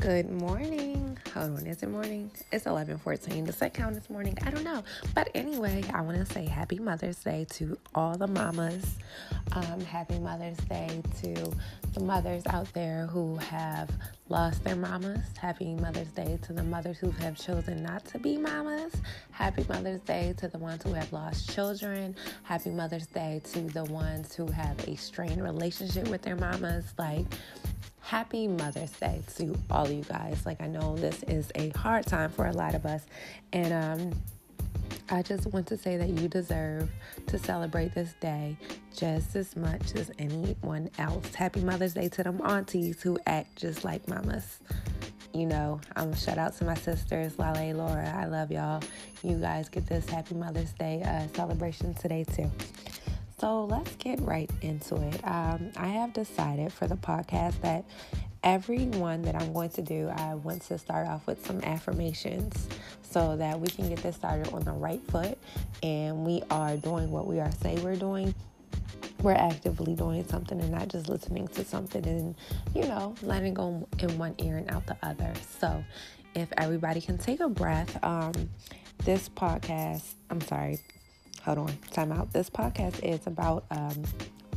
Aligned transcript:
Good 0.00 0.30
morning. 0.30 1.18
Hold 1.34 1.58
on, 1.58 1.66
is 1.66 1.82
it 1.82 1.90
morning? 1.90 2.30
It's 2.50 2.64
11:14. 2.64 3.44
Does 3.44 3.56
that 3.56 3.74
count 3.74 3.98
as 3.98 4.08
morning? 4.08 4.34
I 4.46 4.50
don't 4.50 4.64
know. 4.64 4.82
But 5.14 5.28
anyway, 5.34 5.84
I 5.92 6.00
want 6.00 6.16
to 6.16 6.32
say 6.32 6.46
Happy 6.46 6.78
Mother's 6.78 7.22
Day 7.22 7.46
to 7.50 7.76
all 7.94 8.16
the 8.16 8.26
mamas. 8.26 8.96
Um, 9.52 9.80
happy 9.82 10.18
Mother's 10.18 10.56
Day 10.56 11.02
to 11.20 11.52
the 11.92 12.00
mothers 12.00 12.46
out 12.46 12.72
there 12.72 13.08
who 13.08 13.36
have 13.36 13.90
lost 14.30 14.64
their 14.64 14.74
mamas. 14.74 15.20
Happy 15.38 15.74
Mother's 15.74 16.08
Day 16.12 16.38
to 16.44 16.54
the 16.54 16.64
mothers 16.64 16.96
who 16.96 17.10
have 17.10 17.36
chosen 17.36 17.82
not 17.82 18.02
to 18.06 18.18
be 18.18 18.38
mamas. 18.38 18.94
Happy 19.32 19.66
Mother's 19.68 20.00
Day 20.00 20.32
to 20.38 20.48
the 20.48 20.58
ones 20.58 20.82
who 20.82 20.94
have 20.94 21.12
lost 21.12 21.50
children. 21.50 22.16
Happy 22.44 22.70
Mother's 22.70 23.06
Day 23.08 23.42
to 23.52 23.60
the 23.60 23.84
ones 23.84 24.34
who 24.34 24.46
have 24.46 24.78
a 24.88 24.96
strained 24.96 25.42
relationship 25.42 26.08
with 26.08 26.22
their 26.22 26.36
mamas. 26.36 26.86
Like 26.98 27.26
happy 28.10 28.48
Mother's 28.48 28.90
Day 28.90 29.22
to 29.36 29.56
all 29.70 29.84
of 29.84 29.92
you 29.92 30.02
guys. 30.02 30.44
Like, 30.44 30.60
I 30.60 30.66
know 30.66 30.96
this 30.96 31.22
is 31.28 31.52
a 31.54 31.68
hard 31.78 32.04
time 32.06 32.28
for 32.28 32.46
a 32.46 32.52
lot 32.52 32.74
of 32.74 32.84
us, 32.84 33.06
and 33.52 33.72
um, 33.72 34.20
I 35.10 35.22
just 35.22 35.46
want 35.46 35.68
to 35.68 35.76
say 35.76 35.96
that 35.96 36.08
you 36.08 36.26
deserve 36.26 36.90
to 37.28 37.38
celebrate 37.38 37.94
this 37.94 38.14
day 38.14 38.56
just 38.96 39.36
as 39.36 39.54
much 39.54 39.94
as 39.94 40.10
anyone 40.18 40.90
else. 40.98 41.32
Happy 41.36 41.60
Mother's 41.60 41.94
Day 41.94 42.08
to 42.08 42.24
them 42.24 42.40
aunties 42.44 43.00
who 43.00 43.16
act 43.26 43.54
just 43.54 43.84
like 43.84 44.08
mamas. 44.08 44.58
You 45.32 45.46
know, 45.46 45.80
I'm 45.94 46.12
shout 46.16 46.36
out 46.36 46.56
to 46.56 46.64
my 46.64 46.74
sisters, 46.74 47.38
Lale, 47.38 47.76
Laura. 47.76 48.12
I 48.12 48.26
love 48.26 48.50
y'all. 48.50 48.82
You 49.22 49.36
guys 49.36 49.68
get 49.68 49.86
this 49.86 50.10
Happy 50.10 50.34
Mother's 50.34 50.72
Day 50.72 51.00
uh, 51.04 51.32
celebration 51.36 51.94
today 51.94 52.24
too. 52.24 52.50
So 53.40 53.64
let's 53.64 53.96
get 53.96 54.20
right 54.20 54.50
into 54.60 54.96
it. 54.96 55.26
Um, 55.26 55.70
I 55.78 55.86
have 55.86 56.12
decided 56.12 56.74
for 56.74 56.86
the 56.86 56.96
podcast 56.96 57.58
that 57.62 57.86
every 58.44 58.84
one 58.84 59.22
that 59.22 59.34
I'm 59.34 59.54
going 59.54 59.70
to 59.70 59.82
do, 59.82 60.10
I 60.14 60.34
want 60.34 60.60
to 60.64 60.76
start 60.76 61.06
off 61.06 61.26
with 61.26 61.46
some 61.46 61.62
affirmations 61.62 62.68
so 63.00 63.38
that 63.38 63.58
we 63.58 63.68
can 63.68 63.88
get 63.88 64.02
this 64.02 64.16
started 64.16 64.52
on 64.52 64.62
the 64.64 64.72
right 64.72 65.00
foot 65.10 65.38
and 65.82 66.26
we 66.26 66.42
are 66.50 66.76
doing 66.76 67.10
what 67.10 67.26
we 67.26 67.40
are 67.40 67.50
say 67.62 67.78
we're 67.82 67.96
doing. 67.96 68.34
We're 69.22 69.32
actively 69.32 69.94
doing 69.94 70.26
something 70.28 70.60
and 70.60 70.70
not 70.70 70.88
just 70.88 71.08
listening 71.08 71.48
to 71.48 71.64
something 71.64 72.06
and, 72.06 72.34
you 72.74 72.82
know, 72.82 73.14
letting 73.22 73.54
go 73.54 73.88
in 74.00 74.18
one 74.18 74.34
ear 74.38 74.58
and 74.58 74.70
out 74.70 74.86
the 74.86 74.98
other. 75.02 75.32
So, 75.58 75.82
if 76.34 76.48
everybody 76.58 77.00
can 77.00 77.18
take 77.18 77.40
a 77.40 77.48
breath, 77.48 78.02
um, 78.04 78.32
this 79.04 79.28
podcast, 79.28 80.14
I'm 80.30 80.40
sorry, 80.42 80.78
hold 81.44 81.58
on, 81.58 81.76
time 81.90 82.12
out. 82.12 82.32
This 82.32 82.50
podcast 82.50 83.02
is 83.02 83.26
about 83.26 83.64
um, 83.70 84.02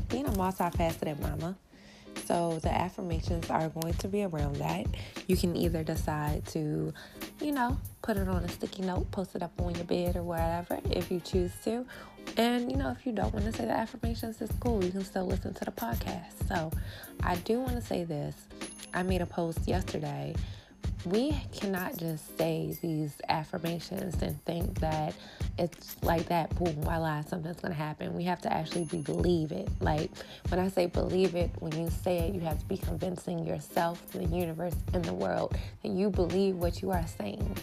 being 0.10 0.26
a 0.26 0.32
multifaceted 0.32 1.20
mama. 1.20 1.56
So 2.26 2.60
the 2.62 2.74
affirmations 2.74 3.50
are 3.50 3.70
going 3.70 3.96
to 3.96 4.08
be 4.08 4.24
around 4.24 4.58
that. 4.58 4.86
You 5.28 5.36
can 5.36 5.56
either 5.56 5.84
decide 5.84 6.46
to, 6.48 6.94
you 7.42 7.52
know, 7.52 7.78
put 8.02 8.18
it 8.18 8.28
on 8.28 8.44
a 8.44 8.50
sticky 8.50 8.84
note, 8.84 9.10
post 9.12 9.36
it 9.36 9.44
up 9.44 9.60
on 9.62 9.76
your 9.76 9.84
bed 9.86 10.16
or 10.16 10.24
whatever 10.24 10.80
if 10.92 11.12
you 11.12 11.20
choose 11.20 11.52
to. 11.66 11.86
And, 12.38 12.72
you 12.72 12.78
know, 12.78 12.90
if 12.90 13.06
you 13.06 13.12
don't 13.12 13.34
want 13.34 13.46
to 13.46 13.52
say 13.52 13.66
the 13.66 13.74
affirmations, 13.74 14.42
it's 14.42 14.54
cool. 14.60 14.84
You 14.84 14.92
can 14.92 15.04
still 15.04 15.26
listen 15.26 15.54
to 15.54 15.66
the 15.66 15.72
podcast. 15.72 16.48
So 16.48 16.72
I 17.22 17.36
do 17.38 17.60
want 17.60 17.76
to 17.76 17.82
say 17.82 18.04
this. 18.04 18.36
I 18.94 19.04
made 19.04 19.22
a 19.22 19.26
post 19.26 19.68
yesterday 19.68 20.36
we 21.06 21.36
cannot 21.52 21.98
just 21.98 22.38
say 22.38 22.78
these 22.82 23.14
affirmations 23.30 24.22
and 24.22 24.44
think 24.46 24.80
that 24.80 25.14
it's 25.58 25.96
like 26.04 26.26
that 26.28 26.54
boom 26.56 26.74
voila 26.82 27.22
something's 27.22 27.60
gonna 27.60 27.74
happen. 27.74 28.14
We 28.14 28.24
have 28.24 28.42
to 28.42 28.54
actually 28.54 28.86
believe 28.86 29.52
it. 29.52 29.68
Like 29.80 30.12
when 30.50 30.60
i 30.60 30.68
say 30.68 30.86
believe 30.86 31.36
it 31.36 31.50
when 31.60 31.72
you 31.80 31.90
say 31.90 32.20
it 32.20 32.36
you 32.36 32.42
have 32.42 32.60
to 32.60 32.66
be 32.66 32.78
convincing 32.78 33.46
yourself 33.46 34.12
the 34.12 34.26
universe 34.26 34.76
and 34.94 35.04
the 35.04 35.14
world 35.14 35.56
that 35.82 35.90
you 35.90 36.10
believe 36.10 36.56
what 36.56 36.82
you 36.82 36.92
are 36.92 37.06
saying 37.18 37.58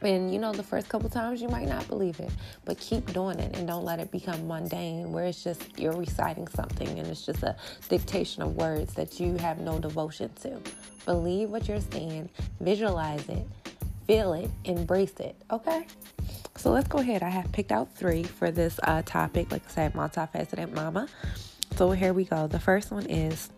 and 0.00 0.32
you 0.32 0.38
know, 0.38 0.52
the 0.52 0.62
first 0.62 0.88
couple 0.88 1.08
times 1.08 1.40
you 1.40 1.48
might 1.48 1.68
not 1.68 1.86
believe 1.88 2.20
it, 2.20 2.30
but 2.64 2.78
keep 2.78 3.12
doing 3.12 3.38
it 3.38 3.56
and 3.56 3.66
don't 3.66 3.84
let 3.84 4.00
it 4.00 4.10
become 4.10 4.46
mundane 4.46 5.12
where 5.12 5.24
it's 5.24 5.42
just 5.42 5.78
you're 5.78 5.96
reciting 5.96 6.46
something 6.48 6.98
and 6.98 7.08
it's 7.08 7.24
just 7.24 7.42
a 7.42 7.56
dictation 7.88 8.42
of 8.42 8.56
words 8.56 8.94
that 8.94 9.18
you 9.18 9.36
have 9.36 9.58
no 9.58 9.78
devotion 9.78 10.30
to. 10.42 10.60
Believe 11.06 11.50
what 11.50 11.68
you're 11.68 11.80
saying, 11.80 12.28
visualize 12.60 13.28
it, 13.28 13.46
feel 14.06 14.32
it, 14.34 14.50
embrace 14.64 15.18
it, 15.20 15.36
okay? 15.50 15.86
So 16.56 16.70
let's 16.70 16.88
go 16.88 16.98
ahead. 16.98 17.22
I 17.22 17.30
have 17.30 17.50
picked 17.52 17.72
out 17.72 17.94
three 17.94 18.22
for 18.22 18.50
this 18.50 18.78
uh, 18.82 19.02
topic. 19.02 19.50
Like 19.50 19.62
I 19.68 19.70
said, 19.70 19.92
multifaceted 19.94 20.72
mama. 20.72 21.08
So 21.76 21.90
here 21.90 22.12
we 22.12 22.24
go. 22.24 22.46
The 22.46 22.60
first 22.60 22.90
one 22.90 23.06
is 23.06 23.50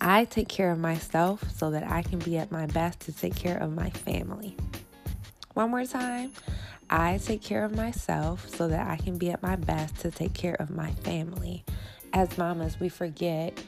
I 0.00 0.24
take 0.24 0.48
care 0.48 0.70
of 0.70 0.78
myself 0.78 1.44
so 1.52 1.70
that 1.70 1.82
I 1.90 2.02
can 2.02 2.18
be 2.20 2.38
at 2.38 2.52
my 2.52 2.66
best 2.66 3.00
to 3.00 3.12
take 3.12 3.34
care 3.34 3.58
of 3.58 3.72
my 3.72 3.90
family. 3.90 4.56
One 5.56 5.70
more 5.70 5.86
time. 5.86 6.32
I 6.90 7.16
take 7.16 7.40
care 7.40 7.64
of 7.64 7.74
myself 7.74 8.46
so 8.54 8.68
that 8.68 8.90
I 8.90 8.98
can 8.98 9.16
be 9.16 9.30
at 9.30 9.42
my 9.42 9.56
best 9.56 9.98
to 10.00 10.10
take 10.10 10.34
care 10.34 10.56
of 10.56 10.68
my 10.68 10.90
family. 10.90 11.64
As 12.12 12.36
mamas, 12.36 12.78
we 12.78 12.90
forget 12.90 13.58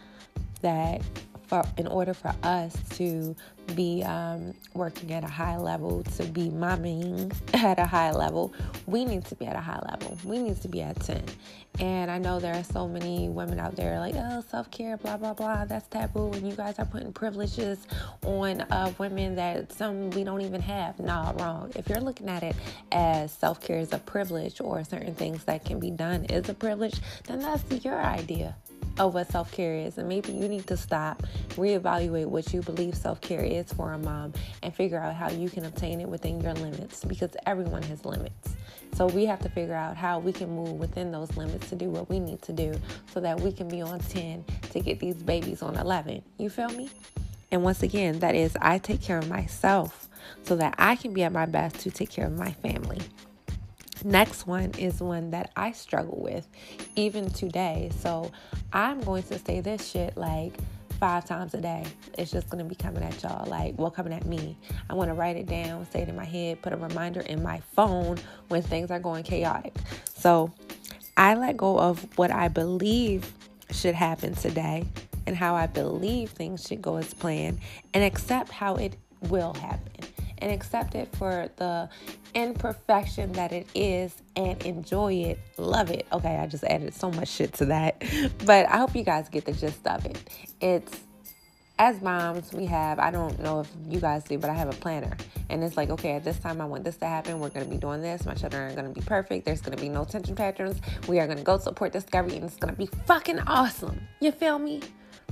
that 0.60 1.00
for 1.48 1.64
in 1.76 1.86
order 1.86 2.14
for 2.14 2.34
us 2.42 2.76
to 2.90 3.34
be 3.74 4.02
um, 4.04 4.54
working 4.74 5.12
at 5.12 5.24
a 5.24 5.28
high 5.28 5.56
level, 5.56 6.02
to 6.02 6.24
be 6.24 6.48
momming 6.48 7.34
at 7.54 7.78
a 7.78 7.86
high 7.86 8.12
level, 8.12 8.52
we 8.86 9.04
need 9.04 9.24
to 9.26 9.34
be 9.34 9.46
at 9.46 9.56
a 9.56 9.60
high 9.60 9.80
level. 9.90 10.16
We 10.24 10.38
need 10.38 10.60
to 10.62 10.68
be 10.68 10.82
at 10.82 11.00
10. 11.00 11.22
And 11.80 12.10
I 12.10 12.18
know 12.18 12.40
there 12.40 12.54
are 12.54 12.64
so 12.64 12.88
many 12.88 13.28
women 13.28 13.60
out 13.60 13.76
there 13.76 13.98
like, 14.00 14.14
oh, 14.16 14.42
self 14.50 14.70
care, 14.70 14.96
blah, 14.96 15.16
blah, 15.16 15.34
blah. 15.34 15.64
That's 15.64 15.86
taboo. 15.88 16.32
And 16.32 16.48
you 16.48 16.54
guys 16.54 16.78
are 16.78 16.84
putting 16.84 17.12
privileges 17.12 17.86
on 18.24 18.62
uh, 18.62 18.92
women 18.98 19.36
that 19.36 19.72
some 19.72 20.10
we 20.10 20.24
don't 20.24 20.40
even 20.40 20.60
have. 20.60 20.98
Nah, 20.98 21.32
wrong. 21.36 21.70
If 21.76 21.88
you're 21.88 22.00
looking 22.00 22.28
at 22.28 22.42
it 22.42 22.56
as 22.90 23.32
self 23.32 23.60
care 23.60 23.78
is 23.78 23.92
a 23.92 23.98
privilege 23.98 24.60
or 24.60 24.82
certain 24.82 25.14
things 25.14 25.44
that 25.44 25.64
can 25.64 25.78
be 25.78 25.90
done 25.90 26.24
is 26.24 26.48
a 26.48 26.54
privilege, 26.54 27.00
then 27.26 27.40
that's 27.40 27.84
your 27.84 28.00
idea 28.00 28.56
of 28.98 29.14
what 29.14 29.30
self 29.30 29.52
care 29.52 29.74
is. 29.74 29.98
And 29.98 30.08
maybe 30.08 30.32
you 30.32 30.48
need 30.48 30.66
to 30.68 30.76
stop, 30.76 31.22
reevaluate 31.50 32.26
what 32.26 32.52
you 32.52 32.62
believe 32.62 32.94
self 32.94 33.20
care 33.20 33.42
is 33.42 33.72
for 33.72 33.92
a 33.92 33.98
mom, 33.98 34.32
and 34.62 34.74
figure 34.74 34.98
out 34.98 35.14
how 35.14 35.30
you 35.30 35.48
can 35.48 35.64
obtain 35.64 36.00
it 36.00 36.08
within 36.08 36.40
your 36.40 36.54
limits 36.54 37.04
because 37.04 37.30
everyone 37.46 37.82
has 37.84 38.04
limits. 38.04 38.56
So 38.94 39.06
we 39.06 39.26
have 39.26 39.40
to 39.40 39.48
figure 39.48 39.74
out 39.74 39.96
how 39.96 40.18
we 40.18 40.32
can 40.32 40.50
move 40.50 40.72
within 40.72 41.12
those 41.12 41.36
limits 41.36 41.68
to 41.68 41.76
do 41.76 41.88
what 41.90 42.08
we 42.08 42.18
need 42.18 42.42
to 42.42 42.52
do 42.52 42.74
so 43.12 43.20
that 43.20 43.38
we 43.40 43.52
can 43.52 43.68
be 43.68 43.80
on 43.80 44.00
10 44.00 44.44
to 44.70 44.80
get 44.80 44.98
these 44.98 45.14
babies 45.16 45.62
on 45.62 45.76
11. 45.76 46.22
You 46.38 46.50
feel 46.50 46.70
me? 46.70 46.90
And 47.50 47.62
once 47.62 47.82
again, 47.82 48.18
that 48.20 48.34
is, 48.34 48.56
I 48.60 48.78
take 48.78 49.00
care 49.00 49.18
of 49.18 49.28
myself 49.28 50.08
so 50.42 50.56
that 50.56 50.74
I 50.78 50.96
can 50.96 51.12
be 51.12 51.22
at 51.22 51.32
my 51.32 51.46
best 51.46 51.80
to 51.80 51.90
take 51.90 52.10
care 52.10 52.26
of 52.26 52.36
my 52.36 52.52
family. 52.52 52.98
Next 54.04 54.46
one 54.46 54.72
is 54.78 55.00
one 55.00 55.30
that 55.30 55.50
I 55.56 55.72
struggle 55.72 56.18
with 56.20 56.46
even 56.96 57.30
today. 57.30 57.90
So 58.00 58.30
I'm 58.72 59.00
going 59.00 59.22
to 59.24 59.38
say 59.38 59.60
this 59.60 59.88
shit 59.88 60.16
like 60.16 60.54
five 60.98 61.24
times 61.24 61.54
a 61.54 61.60
day. 61.60 61.84
It's 62.16 62.30
just 62.30 62.50
going 62.50 62.62
to 62.62 62.68
be 62.68 62.74
coming 62.74 63.02
at 63.02 63.22
y'all, 63.22 63.48
like, 63.48 63.78
well, 63.78 63.90
coming 63.90 64.12
at 64.12 64.26
me. 64.26 64.56
I 64.90 64.94
want 64.94 65.08
to 65.10 65.14
write 65.14 65.36
it 65.36 65.46
down, 65.46 65.86
say 65.90 66.02
it 66.02 66.08
in 66.08 66.16
my 66.16 66.24
head, 66.24 66.60
put 66.62 66.72
a 66.72 66.76
reminder 66.76 67.20
in 67.20 67.42
my 67.42 67.60
phone 67.74 68.18
when 68.48 68.62
things 68.62 68.90
are 68.90 68.98
going 68.98 69.22
chaotic. 69.22 69.74
So 70.14 70.52
I 71.16 71.34
let 71.34 71.56
go 71.56 71.78
of 71.78 72.06
what 72.18 72.30
I 72.30 72.48
believe 72.48 73.32
should 73.70 73.94
happen 73.94 74.34
today 74.34 74.86
and 75.26 75.36
how 75.36 75.54
I 75.54 75.66
believe 75.66 76.30
things 76.30 76.66
should 76.66 76.82
go 76.82 76.96
as 76.96 77.12
planned 77.14 77.60
and 77.94 78.02
accept 78.02 78.50
how 78.50 78.76
it 78.76 78.96
will 79.28 79.54
happen 79.54 79.92
and 80.38 80.52
accept 80.52 80.94
it 80.94 81.14
for 81.16 81.50
the 81.56 81.88
imperfection 82.34 83.32
that 83.32 83.52
it 83.52 83.66
is 83.74 84.14
and 84.36 84.60
enjoy 84.64 85.12
it, 85.14 85.38
love 85.56 85.90
it. 85.90 86.06
Okay, 86.12 86.36
I 86.36 86.46
just 86.46 86.64
added 86.64 86.94
so 86.94 87.10
much 87.10 87.28
shit 87.28 87.52
to 87.54 87.66
that, 87.66 88.02
but 88.44 88.68
I 88.68 88.78
hope 88.78 88.94
you 88.94 89.04
guys 89.04 89.28
get 89.28 89.44
the 89.44 89.52
gist 89.52 89.86
of 89.86 90.04
it. 90.06 90.18
It's 90.60 91.00
as 91.78 92.02
moms, 92.02 92.52
we 92.52 92.66
have, 92.66 92.98
I 92.98 93.10
don't 93.10 93.38
know 93.40 93.60
if 93.60 93.70
you 93.88 94.00
guys 94.00 94.24
do, 94.24 94.36
but 94.36 94.50
I 94.50 94.54
have 94.54 94.68
a 94.68 94.76
planner. 94.76 95.16
And 95.48 95.62
it's 95.62 95.76
like, 95.76 95.90
okay, 95.90 96.12
at 96.12 96.24
this 96.24 96.38
time, 96.38 96.60
I 96.60 96.64
want 96.64 96.84
this 96.84 96.96
to 96.98 97.06
happen. 97.06 97.38
We're 97.38 97.50
going 97.50 97.64
to 97.64 97.70
be 97.70 97.78
doing 97.78 98.02
this. 98.02 98.26
My 98.26 98.34
children 98.34 98.70
are 98.70 98.74
going 98.74 98.92
to 98.92 99.00
be 99.00 99.04
perfect. 99.06 99.46
There's 99.46 99.60
going 99.60 99.76
to 99.76 99.80
be 99.80 99.88
no 99.88 100.04
tension 100.04 100.34
patterns. 100.34 100.80
We 101.06 101.20
are 101.20 101.26
going 101.26 101.38
to 101.38 101.44
go 101.44 101.56
to 101.56 101.72
Port 101.72 101.92
Discovery, 101.92 102.34
and 102.34 102.44
it's 102.44 102.56
going 102.56 102.74
to 102.74 102.78
be 102.78 102.88
fucking 103.06 103.40
awesome. 103.40 104.00
You 104.20 104.32
feel 104.32 104.58
me? 104.58 104.80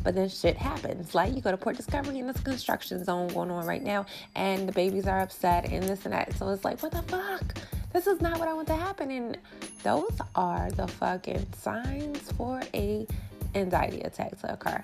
But 0.03 0.15
then 0.15 0.29
shit 0.29 0.57
happens. 0.57 1.15
Like 1.15 1.35
you 1.35 1.41
go 1.41 1.51
to 1.51 1.57
Port 1.57 1.77
Discovery 1.77 2.19
and 2.19 2.29
there's 2.29 2.41
construction 2.41 3.05
zone 3.05 3.29
going 3.29 3.51
on 3.51 3.67
right 3.67 3.83
now, 3.83 4.07
and 4.35 4.69
the 4.69 4.73
babies 4.73 5.07
are 5.07 5.21
upset 5.21 5.71
and 5.71 5.83
this 5.83 6.05
and 6.05 6.15
that. 6.15 6.35
So 6.37 6.49
it's 6.51 6.65
like, 6.65 6.83
what 6.83 6.93
the 6.93 7.03
fuck? 7.03 7.57
This 7.93 8.07
is 8.07 8.21
not 8.21 8.39
what 8.39 8.49
I 8.49 8.53
want 8.53 8.69
to 8.69 8.77
happen. 8.77 9.11
And 9.11 9.39
those 9.83 10.17
are 10.35 10.71
the 10.71 10.87
fucking 10.87 11.47
signs 11.59 12.31
for 12.33 12.63
a 12.75 13.07
anxiety 13.55 14.01
attack 14.03 14.39
to 14.41 14.53
occur. 14.53 14.83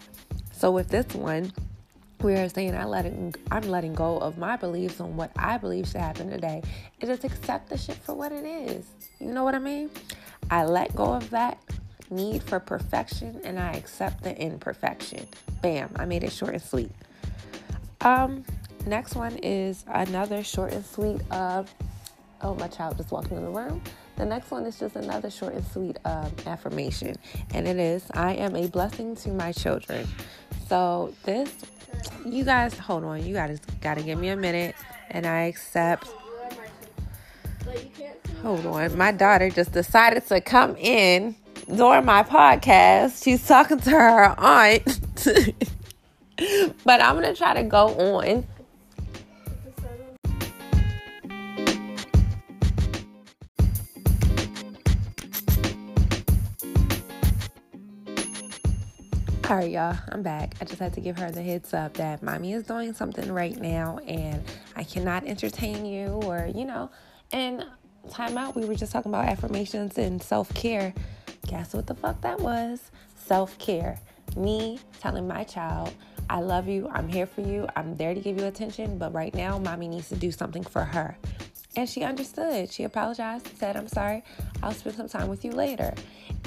So 0.53 0.71
with 0.71 0.89
this 0.89 1.15
one, 1.15 1.53
we 2.23 2.35
are 2.35 2.49
saying 2.49 2.75
I 2.75 2.85
let 2.85 3.05
it, 3.05 3.37
I'm 3.51 3.63
letting 3.63 3.95
go 3.95 4.17
of 4.19 4.39
my 4.39 4.57
beliefs 4.57 5.01
on 5.01 5.17
what 5.17 5.33
I 5.37 5.59
believe 5.59 5.89
should 5.89 6.01
happen 6.01 6.31
today 6.31 6.63
and 7.01 7.11
just 7.11 7.25
accept 7.25 7.69
the 7.69 7.77
shit 7.77 7.97
for 7.97 8.15
what 8.15 8.33
it 8.33 8.45
is. 8.45 8.87
You 9.19 9.33
know 9.33 9.45
what 9.45 9.55
I 9.55 9.59
mean? 9.59 9.91
I 10.51 10.65
let 10.65 10.95
go 10.95 11.13
of 11.13 11.31
that 11.31 11.59
need 12.13 12.43
for 12.43 12.61
perfection 12.61 13.41
and 13.45 13.59
I 13.59 13.73
accept 13.73 14.23
the 14.23 14.37
imperfection. 14.37 15.27
Bam, 15.63 15.91
I 15.97 16.05
made 16.05 16.25
it 16.25 16.33
short 16.33 16.53
and 16.53 16.63
sweet. 16.63 16.91
Um, 18.01 18.45
next 18.87 19.15
one 19.15 19.39
is 19.43 19.85
another 19.89 20.45
short 20.45 20.73
and 20.73 20.85
sweet 20.85 21.21
of. 21.31 21.73
Oh, 22.45 22.55
my 22.57 22.67
child 22.67 22.97
just 22.97 23.13
walked 23.13 23.31
in 23.31 23.41
the 23.41 23.51
room. 23.51 23.81
The 24.17 24.27
next 24.27 24.51
one 24.51 24.65
is 24.67 24.79
just 24.79 24.97
another 24.97 25.31
short 25.31 25.55
and 25.55 25.65
sweet 25.67 25.97
um, 26.05 26.31
affirmation, 26.45 27.15
and 27.55 27.67
it 27.67 27.79
is 27.79 28.05
I 28.15 28.35
am 28.35 28.57
a 28.57 28.67
blessing 28.67 29.17
to 29.17 29.31
my 29.31 29.53
children. 29.53 30.07
So, 30.69 31.15
this, 31.25 31.55
you 32.25 32.45
guys, 32.45 32.77
hold 32.77 33.05
on, 33.05 33.25
you 33.25 33.33
guys 33.33 33.61
gotta 33.81 34.03
give 34.03 34.19
me 34.19 34.29
a 34.29 34.37
minute, 34.37 34.75
and 35.11 35.27
I 35.27 35.43
accept. 35.43 36.09
Hold 38.43 38.67
on, 38.67 38.99
my 38.99 39.13
daughter 39.13 39.49
just 39.51 39.73
decided 39.73 40.27
to 40.27 40.41
come 40.41 40.77
in 40.77 41.37
during 41.69 42.05
my 42.05 42.23
podcast. 42.23 43.23
She's 43.25 43.47
talking 43.47 43.79
to 43.81 43.91
her 43.91 44.35
aunt, 44.39 45.01
but 46.85 47.03
I'm 47.03 47.15
gonna 47.15 47.35
try 47.35 47.55
to 47.55 47.63
go 47.63 47.89
on 47.89 48.47
All 59.53 59.59
right, 59.59 59.71
y'all, 59.71 59.99
I'm 60.09 60.23
back. 60.23 60.55
I 60.63 60.65
just 60.65 60.79
had 60.79 60.95
to 60.95 61.01
give 61.03 61.19
her 61.19 61.31
the 61.31 61.43
heads 61.43 61.75
up 61.75 61.93
that 61.95 62.23
mommy 62.23 62.55
is 62.55 62.65
doing 62.65 62.95
something 62.95 63.31
right 63.31 63.55
now 63.55 63.99
and 64.07 64.43
I 64.77 64.83
cannot 64.83 65.27
entertain 65.27 65.85
you 65.85 66.07
or, 66.07 66.49
you 66.55 66.65
know, 66.65 66.91
and 67.33 67.67
time 68.09 68.39
out. 68.39 68.57
We 68.57 68.65
were 68.65 68.75
just 68.75 68.93
talking 68.93 69.11
about 69.11 69.27
affirmations 69.27 69.99
and 69.99 70.23
self 70.23 70.55
care. 70.55 70.95
Guess 71.47 71.75
what 71.75 71.87
the 71.87 71.95
fuck 71.95 72.21
that 72.23 72.41
was? 72.41 72.91
Self 73.17 73.59
care. 73.59 73.99
Me 74.37 74.79
telling 75.01 75.27
my 75.27 75.45
child, 75.45 75.93
I 76.31 76.41
love 76.41 76.69
you, 76.69 76.89
I'm 76.93 77.09
here 77.09 77.27
for 77.27 77.43
you, 77.43 77.67
I'm 77.77 77.97
there 77.97 78.15
to 78.15 78.21
give 78.21 78.39
you 78.39 78.47
attention, 78.47 78.97
but 78.97 79.13
right 79.13 79.35
now, 79.35 79.59
mommy 79.59 79.89
needs 79.89 80.09
to 80.09 80.17
do 80.17 80.33
something 80.33 80.63
for 80.63 80.85
her. 80.85 81.19
And 81.77 81.89
she 81.89 82.03
understood. 82.03 82.71
She 82.71 82.85
apologized, 82.85 83.49
said, 83.57 83.77
I'm 83.77 83.89
sorry, 83.89 84.23
I'll 84.63 84.73
spend 84.73 84.97
some 84.97 85.09
time 85.09 85.29
with 85.29 85.45
you 85.45 85.53
later. 85.53 85.95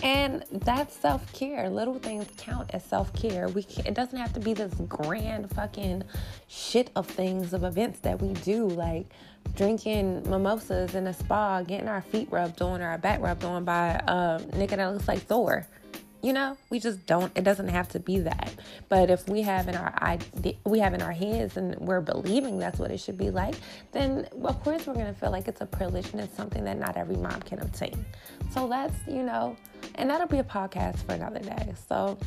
And 0.04 0.44
that's 0.52 0.96
self 0.96 1.32
care. 1.34 1.70
Little 1.70 1.98
things 2.00 2.28
count 2.38 2.72
as 2.74 2.84
self 2.84 3.14
care. 3.14 3.48
We 3.48 3.66
it 3.86 3.94
doesn't 3.94 4.18
have 4.18 4.34
to 4.34 4.40
be 4.40 4.54
this 4.54 4.74
grand 4.88 5.50
fucking 5.52 6.04
shit 6.48 6.92
of 6.96 7.08
things 7.08 7.54
of 7.54 7.64
events 7.64 8.00
that 8.02 8.22
we 8.22 8.34
do, 8.34 8.68
like 8.68 9.08
drinking 9.56 10.30
mimosas 10.30 10.96
in 10.96 11.08
a 11.08 11.14
spa, 11.14 11.62
getting 11.62 11.88
our 11.88 12.02
feet 12.02 12.28
rubbed 12.30 12.62
on 12.62 12.82
or 12.82 12.90
our 12.90 12.98
back 12.98 13.22
rubbed 13.22 13.46
on 13.46 13.64
by 13.64 14.02
a 14.08 14.40
nigga 14.52 14.76
that 14.76 14.88
looks 14.94 15.08
like 15.08 15.22
Thor. 15.22 15.66
You 16.26 16.34
know, 16.34 16.58
we 16.72 16.80
just 16.80 17.06
don't. 17.06 17.32
It 17.38 17.44
doesn't 17.44 17.68
have 17.68 17.88
to 17.90 18.00
be 18.00 18.18
that. 18.22 18.52
But 18.90 19.12
if 19.12 19.30
we 19.30 19.44
have 19.44 19.68
in 19.68 19.76
our 19.76 19.94
we 20.64 20.80
have 20.80 20.96
in 20.96 21.04
our 21.04 21.12
heads 21.12 21.56
and 21.56 21.76
we're 21.76 22.02
believing 22.02 22.58
that's 22.58 22.80
what 22.80 22.90
it 22.90 22.98
should 22.98 23.16
be 23.16 23.30
like, 23.30 23.54
then 23.92 24.28
of 24.44 24.64
course 24.64 24.88
we're 24.88 24.96
gonna 24.96 25.14
feel 25.14 25.30
like 25.30 25.48
it's 25.48 25.62
a 25.62 25.68
privilege 25.68 26.12
and 26.14 26.20
it's 26.20 26.36
something 26.36 26.64
that 26.64 26.80
not 26.80 26.98
every 26.98 27.16
mom 27.16 27.40
can 27.42 27.60
obtain. 27.60 28.04
So 28.50 28.68
that's 28.68 28.96
you 29.08 29.22
know, 29.22 29.56
and 29.94 30.10
that'll 30.10 30.26
be 30.26 30.40
a 30.40 30.44
podcast 30.44 31.06
for 31.06 31.14
another 31.14 31.42
day. 31.42 31.76
So 31.88 32.18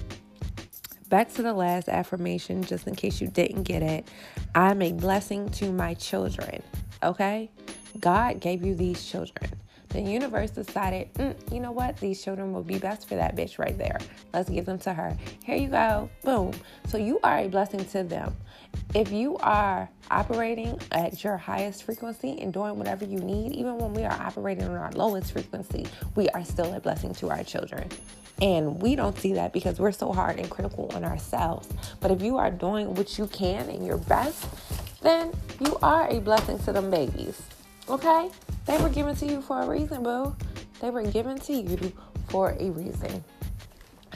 back 1.08 1.34
to 1.34 1.42
the 1.42 1.52
last 1.52 1.88
affirmation, 1.88 2.62
just 2.62 2.86
in 2.86 2.94
case 2.94 3.20
you 3.20 3.26
didn't 3.26 3.64
get 3.64 3.82
it. 3.82 4.06
I'm 4.54 4.80
a 4.80 4.92
blessing 4.92 5.48
to 5.50 5.72
my 5.72 5.94
children. 5.94 6.62
Okay, 7.02 7.50
God 7.98 8.38
gave 8.38 8.64
you 8.64 8.76
these 8.76 9.04
children. 9.04 9.50
The 9.90 10.00
universe 10.00 10.50
decided, 10.50 11.12
mm, 11.14 11.34
you 11.52 11.60
know 11.60 11.72
what? 11.72 11.96
These 11.96 12.22
children 12.22 12.52
will 12.52 12.62
be 12.62 12.78
best 12.78 13.08
for 13.08 13.14
that 13.14 13.36
bitch 13.36 13.58
right 13.58 13.76
there. 13.78 13.98
Let's 14.34 14.50
give 14.50 14.66
them 14.66 14.78
to 14.80 14.92
her. 14.92 15.16
Here 15.44 15.56
you 15.56 15.68
go. 15.68 16.10
Boom. 16.22 16.52
So 16.86 16.98
you 16.98 17.18
are 17.24 17.38
a 17.38 17.48
blessing 17.48 17.84
to 17.86 18.02
them. 18.02 18.36
If 18.94 19.12
you 19.12 19.36
are 19.38 19.88
operating 20.10 20.78
at 20.92 21.24
your 21.24 21.38
highest 21.38 21.84
frequency 21.84 22.38
and 22.40 22.52
doing 22.52 22.76
whatever 22.76 23.04
you 23.04 23.18
need, 23.18 23.52
even 23.52 23.78
when 23.78 23.94
we 23.94 24.04
are 24.04 24.12
operating 24.12 24.64
on 24.64 24.76
our 24.76 24.92
lowest 24.92 25.32
frequency, 25.32 25.86
we 26.14 26.28
are 26.30 26.44
still 26.44 26.74
a 26.74 26.80
blessing 26.80 27.14
to 27.14 27.30
our 27.30 27.42
children. 27.42 27.88
And 28.40 28.80
we 28.80 28.94
don't 28.94 29.18
see 29.18 29.32
that 29.32 29.52
because 29.52 29.80
we're 29.80 29.92
so 29.92 30.12
hard 30.12 30.38
and 30.38 30.48
critical 30.48 30.90
on 30.94 31.04
ourselves. 31.04 31.68
But 32.00 32.10
if 32.10 32.22
you 32.22 32.36
are 32.36 32.50
doing 32.50 32.94
what 32.94 33.18
you 33.18 33.26
can 33.26 33.68
and 33.68 33.84
your 33.86 33.98
best, 33.98 34.46
then 35.00 35.32
you 35.60 35.76
are 35.82 36.08
a 36.08 36.20
blessing 36.20 36.58
to 36.60 36.72
them 36.72 36.90
babies. 36.90 37.40
Okay? 37.88 38.30
They 38.68 38.76
were 38.76 38.90
given 38.90 39.16
to 39.16 39.26
you 39.26 39.40
for 39.40 39.62
a 39.62 39.66
reason, 39.66 40.02
boo. 40.02 40.36
They 40.82 40.90
were 40.90 41.02
given 41.02 41.38
to 41.38 41.54
you 41.54 41.90
for 42.28 42.54
a 42.60 42.70
reason. 42.70 43.24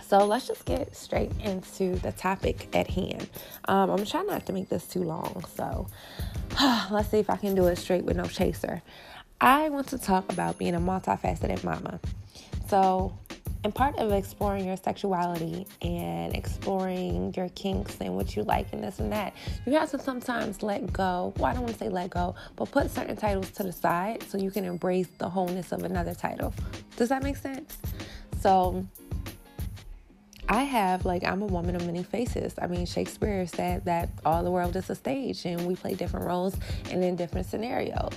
So 0.07 0.19
let's 0.27 0.47
just 0.47 0.67
get 0.67 0.95
straight 0.95 1.33
into 1.43 1.97
the 1.97 2.13
topic 2.13 2.69
at 2.75 2.87
hand. 2.87 3.31
Um, 3.65 3.89
I'm 3.89 4.05
trying 4.05 4.27
not 4.27 4.45
to 4.45 4.53
make 4.53 4.69
this 4.69 4.87
too 4.87 5.05
long, 5.05 5.43
so 5.57 5.87
let's 6.91 7.09
see 7.09 7.19
if 7.19 7.31
I 7.31 7.37
can 7.37 7.55
do 7.55 7.67
it 7.69 7.77
straight 7.77 8.05
with 8.05 8.19
no 8.19 8.25
chaser. 8.25 8.83
I 9.41 9.71
want 9.71 9.89
to 9.89 9.97
talk 9.97 10.31
about 10.31 10.59
being 10.59 10.75
a 10.75 10.81
multifaceted 10.81 11.65
mama. 11.65 11.99
So, 12.69 13.17
and 13.65 13.75
part 13.75 13.97
of 13.99 14.13
exploring 14.13 14.67
your 14.67 14.77
sexuality 14.77 15.67
and 15.83 16.35
exploring 16.35 17.33
your 17.37 17.49
kinks 17.51 17.97
and 18.01 18.17
what 18.17 18.35
you 18.35 18.43
like 18.43 18.73
and 18.73 18.83
this 18.83 18.99
and 18.99 19.13
that, 19.13 19.35
you 19.67 19.73
have 19.75 19.91
to 19.91 19.99
sometimes 19.99 20.63
let 20.63 20.93
go. 20.93 21.33
Well, 21.37 21.47
I 21.47 21.55
don't 21.55 21.63
want 21.63 21.75
to 21.75 21.79
say 21.79 21.89
let 21.89 22.11
go, 22.11 22.35
but 22.57 22.71
put 22.71 22.91
certain 22.91 23.17
titles 23.17 23.51
to 23.53 23.63
the 23.63 23.73
side 23.73 24.25
so 24.25 24.39
you 24.39 24.51
can 24.51 24.65
embrace 24.65 25.09
the 25.19 25.29
wholeness 25.29 25.73
of 25.73 25.85
another 25.85 26.15
title. 26.15 26.53
Does 26.97 27.09
that 27.11 27.23
make 27.23 27.37
sense? 27.37 27.79
So, 28.41 28.85
I 30.49 30.65
have, 30.65 31.07
like, 31.07 31.25
I'm 31.25 31.41
a 31.41 31.47
woman 31.47 31.77
of 31.77 31.87
many 31.87 32.03
faces. 32.03 32.55
I 32.61 32.67
mean, 32.67 32.85
Shakespeare 32.85 33.47
said 33.47 33.85
that 33.85 34.11
all 34.25 34.43
the 34.43 34.51
world 34.51 34.75
is 34.77 34.91
a 34.91 34.95
stage 34.95 35.47
and 35.47 35.67
we 35.67 35.77
play 35.77 35.95
different 35.95 36.27
roles 36.27 36.57
and 36.91 37.03
in 37.03 37.17
different 37.17 37.47
scenarios. 37.47 38.13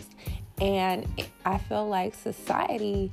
And 0.59 1.07
I 1.45 1.57
feel 1.59 1.87
like 1.87 2.15
society 2.15 3.11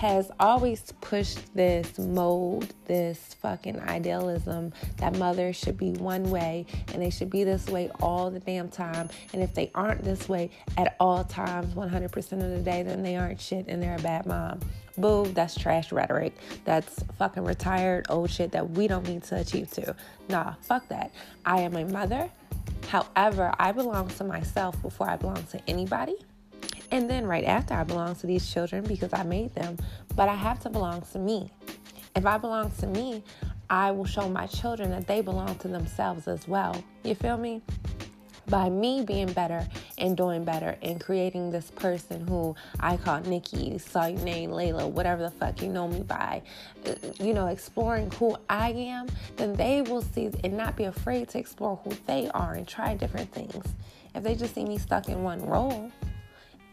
has 0.00 0.30
always 0.40 0.94
pushed 1.02 1.54
this 1.54 1.98
mold, 1.98 2.72
this 2.86 3.34
fucking 3.34 3.78
idealism 3.80 4.72
that 4.96 5.14
mothers 5.18 5.56
should 5.56 5.76
be 5.76 5.90
one 5.92 6.30
way 6.30 6.64
and 6.94 7.02
they 7.02 7.10
should 7.10 7.28
be 7.28 7.44
this 7.44 7.66
way 7.66 7.90
all 8.00 8.30
the 8.30 8.40
damn 8.40 8.70
time. 8.70 9.10
And 9.34 9.42
if 9.42 9.52
they 9.52 9.70
aren't 9.74 10.02
this 10.02 10.26
way 10.26 10.48
at 10.78 10.96
all 10.98 11.22
times, 11.24 11.74
100% 11.74 12.16
of 12.32 12.38
the 12.38 12.62
day, 12.64 12.82
then 12.82 13.02
they 13.02 13.16
aren't 13.16 13.42
shit 13.42 13.66
and 13.68 13.82
they're 13.82 13.98
a 13.98 14.02
bad 14.02 14.24
mom. 14.24 14.60
Boo, 14.96 15.26
that's 15.34 15.54
trash 15.54 15.92
rhetoric. 15.92 16.34
That's 16.64 17.02
fucking 17.18 17.44
retired 17.44 18.06
old 18.08 18.30
shit 18.30 18.52
that 18.52 18.70
we 18.70 18.88
don't 18.88 19.06
need 19.06 19.24
to 19.24 19.36
achieve 19.36 19.70
to. 19.72 19.94
Nah, 20.30 20.54
fuck 20.62 20.88
that. 20.88 21.12
I 21.44 21.60
am 21.60 21.76
a 21.76 21.84
mother. 21.84 22.30
However, 22.88 23.52
I 23.58 23.72
belong 23.72 24.08
to 24.08 24.24
myself 24.24 24.80
before 24.80 25.10
I 25.10 25.16
belong 25.16 25.44
to 25.50 25.60
anybody. 25.68 26.16
And 26.90 27.08
then 27.08 27.26
right 27.26 27.44
after, 27.44 27.74
I 27.74 27.84
belong 27.84 28.16
to 28.16 28.26
these 28.26 28.50
children 28.50 28.84
because 28.84 29.12
I 29.12 29.22
made 29.22 29.54
them, 29.54 29.76
but 30.16 30.28
I 30.28 30.34
have 30.34 30.60
to 30.60 30.70
belong 30.70 31.02
to 31.12 31.18
me. 31.18 31.50
If 32.16 32.26
I 32.26 32.38
belong 32.38 32.70
to 32.80 32.86
me, 32.86 33.22
I 33.68 33.92
will 33.92 34.04
show 34.04 34.28
my 34.28 34.46
children 34.46 34.90
that 34.90 35.06
they 35.06 35.20
belong 35.20 35.54
to 35.58 35.68
themselves 35.68 36.26
as 36.26 36.48
well. 36.48 36.82
You 37.04 37.14
feel 37.14 37.36
me? 37.36 37.62
By 38.48 38.68
me 38.68 39.04
being 39.04 39.32
better 39.32 39.64
and 39.96 40.16
doing 40.16 40.42
better 40.42 40.76
and 40.82 41.00
creating 41.00 41.52
this 41.52 41.70
person 41.70 42.26
who 42.26 42.56
I 42.80 42.96
call 42.96 43.20
Nikki, 43.20 43.78
saw 43.78 44.06
your 44.06 44.20
name, 44.22 44.50
Layla, 44.50 44.90
whatever 44.90 45.22
the 45.22 45.30
fuck 45.30 45.62
you 45.62 45.68
know 45.68 45.86
me 45.86 46.00
by, 46.00 46.42
uh, 46.84 46.94
you 47.20 47.32
know, 47.32 47.46
exploring 47.46 48.10
who 48.12 48.36
I 48.48 48.70
am, 48.70 49.06
then 49.36 49.52
they 49.52 49.82
will 49.82 50.02
see 50.02 50.30
and 50.42 50.56
not 50.56 50.74
be 50.74 50.84
afraid 50.84 51.28
to 51.28 51.38
explore 51.38 51.76
who 51.84 51.92
they 52.06 52.28
are 52.34 52.54
and 52.54 52.66
try 52.66 52.94
different 52.96 53.30
things. 53.30 53.64
If 54.16 54.24
they 54.24 54.34
just 54.34 54.56
see 54.56 54.64
me 54.64 54.78
stuck 54.78 55.08
in 55.08 55.22
one 55.22 55.46
role, 55.46 55.92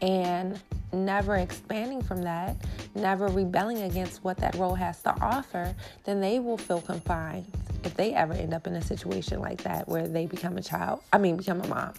and 0.02 0.60
never 0.92 1.36
expanding 1.36 2.02
from 2.02 2.22
that, 2.22 2.56
never 2.94 3.28
rebelling 3.28 3.82
against 3.82 4.24
what 4.24 4.36
that 4.38 4.54
role 4.54 4.74
has 4.74 5.02
to 5.02 5.14
offer, 5.20 5.74
then 6.04 6.20
they 6.20 6.38
will 6.38 6.58
feel 6.58 6.80
confined 6.80 7.46
if 7.84 7.94
they 7.94 8.14
ever 8.14 8.32
end 8.32 8.54
up 8.54 8.66
in 8.66 8.74
a 8.74 8.82
situation 8.82 9.40
like 9.40 9.62
that 9.62 9.88
where 9.88 10.08
they 10.08 10.26
become 10.26 10.56
a 10.56 10.62
child, 10.62 11.00
I 11.12 11.18
mean, 11.18 11.36
become 11.36 11.60
a 11.60 11.68
mom 11.68 11.94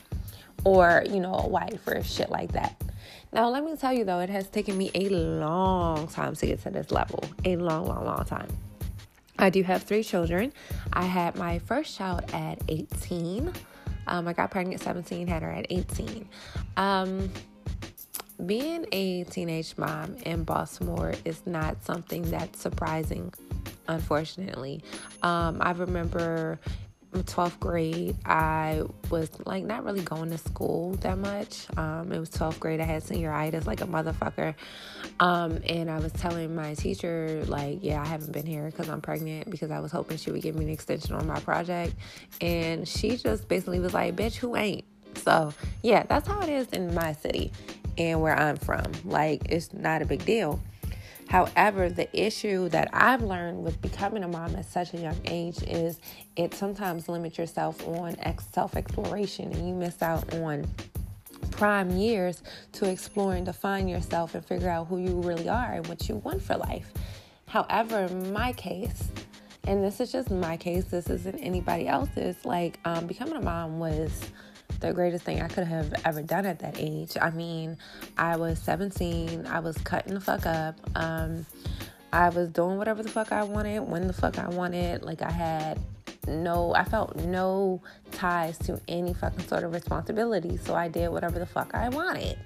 or, 0.65 1.03
you 1.10 1.20
know, 1.20 1.34
a 1.34 1.48
wife 1.48 1.88
or 1.88 2.03
shit 2.03 2.29
like 2.29 2.51
that. 2.53 2.82
Now, 3.32 3.50
let 3.50 3.63
me 3.63 3.75
tell 3.75 3.94
you 3.94 4.03
though, 4.03 4.20
it 4.20 4.29
has 4.29 4.48
taken 4.48 4.77
me 4.77 4.91
a 4.94 5.10
long 5.10 6.08
time 6.08 6.36
to 6.36 6.46
get 6.46 6.62
to 6.63 6.70
this 6.70 6.91
level. 6.91 7.24
A 7.46 7.56
long, 7.56 7.88
long, 7.88 8.06
long 8.06 8.25
time. 8.25 8.48
I 9.38 9.50
do 9.50 9.63
have 9.63 9.84
three 9.84 10.03
children. 10.03 10.51
I 10.91 11.06
had 11.06 11.36
my 11.36 11.60
first 11.60 11.98
child 11.98 12.24
at 12.34 12.62
18. 12.68 13.53
Um, 14.08 14.27
I 14.27 14.34
got 14.34 14.51
pregnant 14.51 14.82
at 14.82 14.86
17, 14.86 15.27
had 15.27 15.44
her 15.44 15.51
at 15.51 15.68
18. 15.70 16.27
Um, 16.75 17.32
being 18.46 18.86
a 18.91 19.24
teenage 19.25 19.77
mom 19.77 20.15
in 20.25 20.43
Baltimore 20.43 21.13
is 21.25 21.41
not 21.46 21.84
something 21.84 22.29
that's 22.29 22.60
surprising, 22.60 23.34
unfortunately. 23.88 24.84
Um, 25.24 25.58
I 25.62 25.72
remember 25.72 26.60
12th 27.13 27.60
grade, 27.60 28.15
I 28.25 28.84
was 29.10 29.29
like 29.46 29.63
not 29.63 29.84
really 29.84 30.01
going 30.01 30.29
to 30.29 30.38
school 30.38 30.93
that 31.01 31.17
much. 31.17 31.65
Um, 31.75 32.12
it 32.12 32.19
was 32.19 32.29
12th 32.29 32.60
grade. 32.60 32.79
I 32.79 32.84
had 32.84 33.03
senioritis 33.03 33.65
like 33.65 33.81
a 33.81 33.88
motherfucker. 33.88 34.53
Um, 35.19 35.60
and 35.67 35.89
I 35.89 36.00
was 36.00 36.12
telling 36.13 36.55
my 36.55 36.75
teacher, 36.75 37.43
like, 37.48 37.79
yeah, 37.81 38.01
I 38.01 38.05
haven't 38.05 38.31
been 38.31 38.46
here 38.46 38.65
because 38.65 38.89
I'm 38.89 39.01
pregnant 39.01 39.50
because 39.50 39.72
I 39.72 39.79
was 39.79 39.91
hoping 39.91 40.17
she 40.17 40.31
would 40.31 40.41
give 40.41 40.55
me 40.55 40.65
an 40.65 40.72
extension 40.72 41.15
on 41.15 41.25
my 41.25 41.39
project. 41.39 41.96
And 42.41 42.88
she 42.88 43.17
just 43.17 43.48
basically 43.48 43.79
was 43.79 43.93
like, 43.93 44.15
bitch, 44.15 44.36
who 44.36 44.55
ain't? 44.55 44.86
So, 45.15 45.51
yeah, 45.81 46.03
that's 46.03 46.27
how 46.27 46.39
it 46.41 46.50
is 46.50 46.67
in 46.67 46.93
my 46.93 47.13
city 47.13 47.51
and 48.00 48.22
where 48.22 48.38
I'm 48.38 48.58
from. 48.58 48.86
Like, 49.03 49.44
it's 49.50 49.74
not 49.74 50.01
a 50.01 50.06
big 50.06 50.25
deal. 50.25 50.60
However, 51.29 51.89
the 51.89 52.10
issue 52.20 52.70
that 52.70 52.89
I've 52.91 53.22
learned 53.22 53.63
with 53.63 53.79
becoming 53.82 54.24
a 54.24 54.27
mom 54.27 54.56
at 54.56 54.65
such 54.65 54.96
a 54.96 54.98
young 54.98 55.20
age 55.25 55.62
is 55.63 56.00
it 56.36 56.56
sometimes 56.56 57.08
limits 57.08 57.38
yourself 57.38 57.88
on 57.88 58.18
self 58.51 58.75
exploration 58.75 59.51
and 59.53 59.68
you 59.68 59.75
miss 59.75 60.01
out 60.01 60.34
on 60.34 60.68
prime 61.51 61.91
years 61.91 62.41
to 62.72 62.89
explore 62.89 63.36
and 63.36 63.46
define 63.46 63.88
yourself 63.88 64.34
and 64.34 64.44
figure 64.44 64.70
out 64.70 64.88
who 64.88 64.98
you 64.98 65.22
really 65.22 65.48
are 65.48 65.74
and 65.74 65.86
what 65.88 66.10
you 66.10 66.15
want 66.15 66.41
for 66.41 66.58
life. 66.58 66.91
However, 67.48 68.06
in 68.06 68.34
my 68.34 68.53
case, 68.53 69.10
and 69.68 69.84
this 69.84 70.00
is 70.00 70.12
just 70.12 70.32
my 70.32 70.58
case, 70.58 70.86
this 70.86 71.10
isn't 71.12 71.38
anybody 71.38 71.88
else's, 71.88 72.44
like 72.44 72.79
um, 72.86 73.06
becoming 73.06 73.36
a 73.36 73.41
mom 73.41 73.77
was 73.77 74.24
the 74.80 74.94
greatest 74.94 75.26
thing 75.26 75.42
I 75.42 75.48
could 75.48 75.66
have 75.66 75.94
ever 76.06 76.22
done 76.22 76.46
at 76.46 76.60
that 76.60 76.76
age. 76.78 77.18
I 77.22 77.30
mean, 77.32 77.78
I 78.18 78.38
was 78.38 78.60
17, 78.60 79.46
I 79.48 79.60
was 79.60 79.78
cutting 79.80 80.14
the 80.14 80.22
fuck 80.22 80.46
up. 80.46 80.76
Um, 80.96 81.46
I 82.12 82.30
was 82.30 82.50
doing 82.50 82.78
whatever 82.78 83.04
the 83.04 83.10
fuck 83.10 83.32
I 83.32 83.44
wanted, 83.44 83.82
when 83.82 84.08
the 84.08 84.14
fuck 84.14 84.40
I 84.40 84.48
wanted. 84.48 85.04
Like, 85.04 85.22
I 85.22 85.32
had 85.32 85.80
no, 86.28 86.74
I 86.74 86.84
felt 86.84 87.16
no 87.18 87.82
ties 88.12 88.58
to 88.60 88.80
any 88.88 89.14
fucking 89.14 89.48
sort 89.48 89.64
of 89.64 89.74
responsibility. 89.74 90.58
So 90.58 90.76
I 90.76 90.88
did 90.88 91.10
whatever 91.10 91.40
the 91.40 91.46
fuck 91.46 91.74
I 91.74 91.90
wanted. 91.90 92.38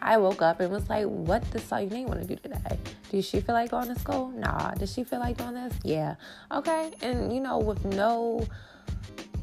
I 0.00 0.16
woke 0.16 0.42
up 0.42 0.58
and 0.58 0.72
was 0.72 0.88
like, 0.88 1.06
what 1.06 1.48
the 1.52 1.60
fuck 1.60 1.82
you 1.82 2.06
want 2.06 2.20
to 2.22 2.26
do 2.26 2.34
today? 2.36 2.78
Does 3.10 3.24
she 3.24 3.40
feel 3.40 3.54
like 3.54 3.70
going 3.70 3.86
to 3.86 3.98
school? 3.98 4.30
Nah. 4.30 4.72
Does 4.72 4.92
she 4.92 5.04
feel 5.04 5.20
like 5.20 5.36
doing 5.36 5.54
this? 5.54 5.74
Yeah. 5.84 6.16
Okay. 6.50 6.90
And, 7.02 7.32
you 7.32 7.40
know, 7.40 7.58
with 7.58 7.84
no 7.84 8.44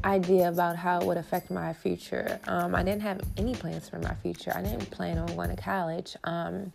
idea 0.04 0.48
about 0.48 0.76
how 0.76 1.00
it 1.00 1.06
would 1.06 1.16
affect 1.16 1.50
my 1.50 1.72
future. 1.72 2.40
Um, 2.46 2.74
I 2.74 2.82
didn't 2.82 3.02
have 3.02 3.20
any 3.36 3.54
plans 3.54 3.88
for 3.88 3.98
my 3.98 4.14
future. 4.14 4.52
I 4.54 4.62
didn't 4.62 4.90
plan 4.90 5.18
on 5.18 5.34
going 5.36 5.54
to 5.54 5.62
college. 5.62 6.16
Um, 6.24 6.72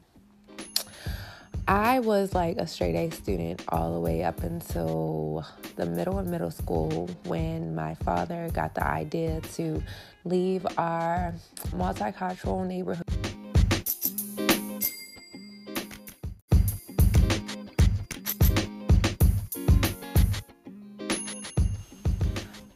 I 1.67 1.99
was 1.99 2.35
like 2.35 2.57
a 2.57 2.67
straight 2.67 2.95
A 2.95 3.09
student 3.09 3.63
all 3.69 3.93
the 3.93 3.99
way 3.99 4.23
up 4.23 4.43
until 4.43 5.45
the 5.77 5.87
middle 5.87 6.19
of 6.19 6.27
middle 6.27 6.51
school 6.51 7.09
when 7.25 7.73
my 7.73 7.95
father 7.95 8.49
got 8.53 8.75
the 8.75 8.85
idea 8.85 9.41
to 9.55 9.81
leave 10.25 10.65
our 10.77 11.33
multicultural 11.71 12.67
neighborhood. 12.67 13.24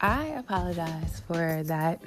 I 0.01 0.27
apologize 0.37 1.21
for 1.27 1.63
that 1.63 2.01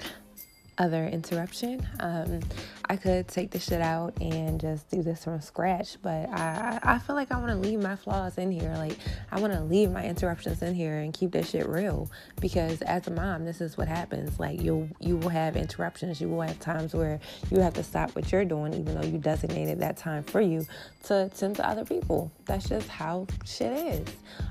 other 0.78 1.06
interruption. 1.06 1.86
Um, 2.00 2.40
I 2.88 2.96
could 2.96 3.28
take 3.28 3.50
the 3.50 3.58
shit 3.58 3.80
out 3.80 4.20
and 4.20 4.60
just 4.60 4.90
do 4.90 5.02
this 5.02 5.24
from 5.24 5.40
scratch, 5.40 5.96
but 6.02 6.28
I, 6.30 6.78
I 6.82 6.98
feel 6.98 7.16
like 7.16 7.32
I 7.32 7.38
want 7.38 7.48
to 7.50 7.56
leave 7.56 7.80
my 7.80 7.96
flaws 7.96 8.38
in 8.38 8.50
here. 8.50 8.74
Like, 8.76 8.96
I 9.30 9.40
want 9.40 9.52
to 9.52 9.60
leave 9.60 9.90
my 9.90 10.04
interruptions 10.04 10.62
in 10.62 10.74
here 10.74 10.98
and 10.98 11.14
keep 11.14 11.32
this 11.32 11.50
shit 11.50 11.68
real 11.68 12.10
because 12.40 12.82
as 12.82 13.06
a 13.06 13.10
mom, 13.10 13.44
this 13.44 13.60
is 13.60 13.78
what 13.78 13.88
happens. 13.88 14.38
Like, 14.38 14.60
you'll, 14.60 14.88
you 15.00 15.16
will 15.16 15.30
have 15.30 15.56
interruptions. 15.56 16.20
You 16.20 16.28
will 16.28 16.42
have 16.42 16.58
times 16.60 16.94
where 16.94 17.20
you 17.50 17.60
have 17.60 17.74
to 17.74 17.82
stop 17.82 18.10
what 18.14 18.30
you're 18.32 18.44
doing, 18.44 18.74
even 18.74 19.00
though 19.00 19.06
you 19.06 19.18
designated 19.18 19.80
that 19.80 19.96
time 19.96 20.22
for 20.22 20.40
you 20.40 20.66
to 21.04 21.30
tend 21.36 21.56
to 21.56 21.68
other 21.68 21.84
people. 21.84 22.30
That's 22.46 22.68
just 22.68 22.88
how 22.88 23.26
shit 23.44 23.72
is. 23.72 24.08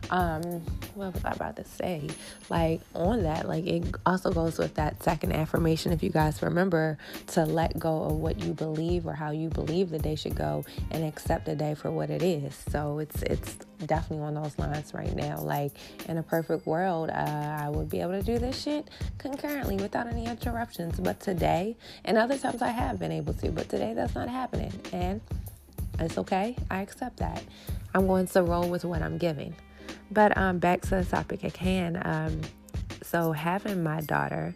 Um, 0.10 0.42
what 0.96 1.14
was 1.14 1.26
I 1.26 1.32
about 1.32 1.56
to 1.58 1.66
say? 1.66 2.10
Like, 2.50 2.82
on 2.96 3.24
that, 3.24 3.48
like, 3.48 3.66
it 3.66 3.84
also 4.06 4.32
goes 4.32 4.58
with 4.58 4.76
that 4.76 5.04
second 5.04 5.34
affirmation, 5.34 5.92
if 5.92 6.02
you 6.04 6.10
guys 6.10 6.42
remember, 6.42 6.98
to 7.28 7.46
let 7.46 7.78
go 7.78 8.04
of 8.04 8.21
what 8.22 8.40
you 8.40 8.54
believe 8.54 9.08
or 9.08 9.14
how 9.14 9.32
you 9.32 9.50
believe 9.50 9.90
the 9.90 10.00
day 10.00 10.16
should 10.16 10.36
go 10.36 10.64
and 10.92 11.04
accept 11.04 11.46
the 11.46 11.56
day 11.56 11.74
for 11.74 11.92
what 11.92 12.10
it 12.10 12.22
is. 12.22 12.56
So 12.70 13.00
it's 13.00 13.22
it's 13.24 13.56
definitely 13.86 14.26
on 14.26 14.36
those 14.36 14.58
lines 14.58 14.94
right 14.94 15.14
now. 15.16 15.40
Like 15.40 15.72
in 16.08 16.18
a 16.18 16.24
perfect 16.24 16.66
world, 16.66 17.10
uh, 17.10 17.58
I 17.60 17.70
would 17.70 17.90
be 17.90 18.02
able 18.02 18.14
to 18.14 18.24
do 18.24 18.38
this 18.38 18.62
shit 18.62 18.90
concurrently 19.18 19.76
without 19.76 20.08
any 20.08 20.26
interruptions. 20.26 21.00
But 21.00 21.20
today, 21.20 21.76
and 22.06 22.18
other 22.18 22.38
times 22.38 22.62
I 22.62 22.70
have 22.70 23.00
been 23.00 23.12
able 23.12 23.34
to, 23.36 23.52
but 23.52 23.70
today 23.70 23.94
that's 23.94 24.16
not 24.16 24.30
happening. 24.30 24.72
And 24.94 25.22
it's 26.00 26.18
okay. 26.18 26.56
I 26.70 26.82
accept 26.82 27.18
that. 27.18 27.44
I'm 27.94 28.08
going 28.08 28.28
to 28.28 28.44
roll 28.44 28.70
with 28.70 28.86
what 28.86 29.02
I'm 29.02 29.18
giving. 29.18 29.56
But 30.10 30.38
um, 30.38 30.60
back 30.60 30.82
to 30.82 30.90
the 30.90 31.06
topic 31.06 31.44
at 31.44 31.58
hand. 31.58 32.02
Um, 32.04 32.42
so 33.04 33.32
having 33.32 33.84
my 33.84 34.02
daughter 34.02 34.56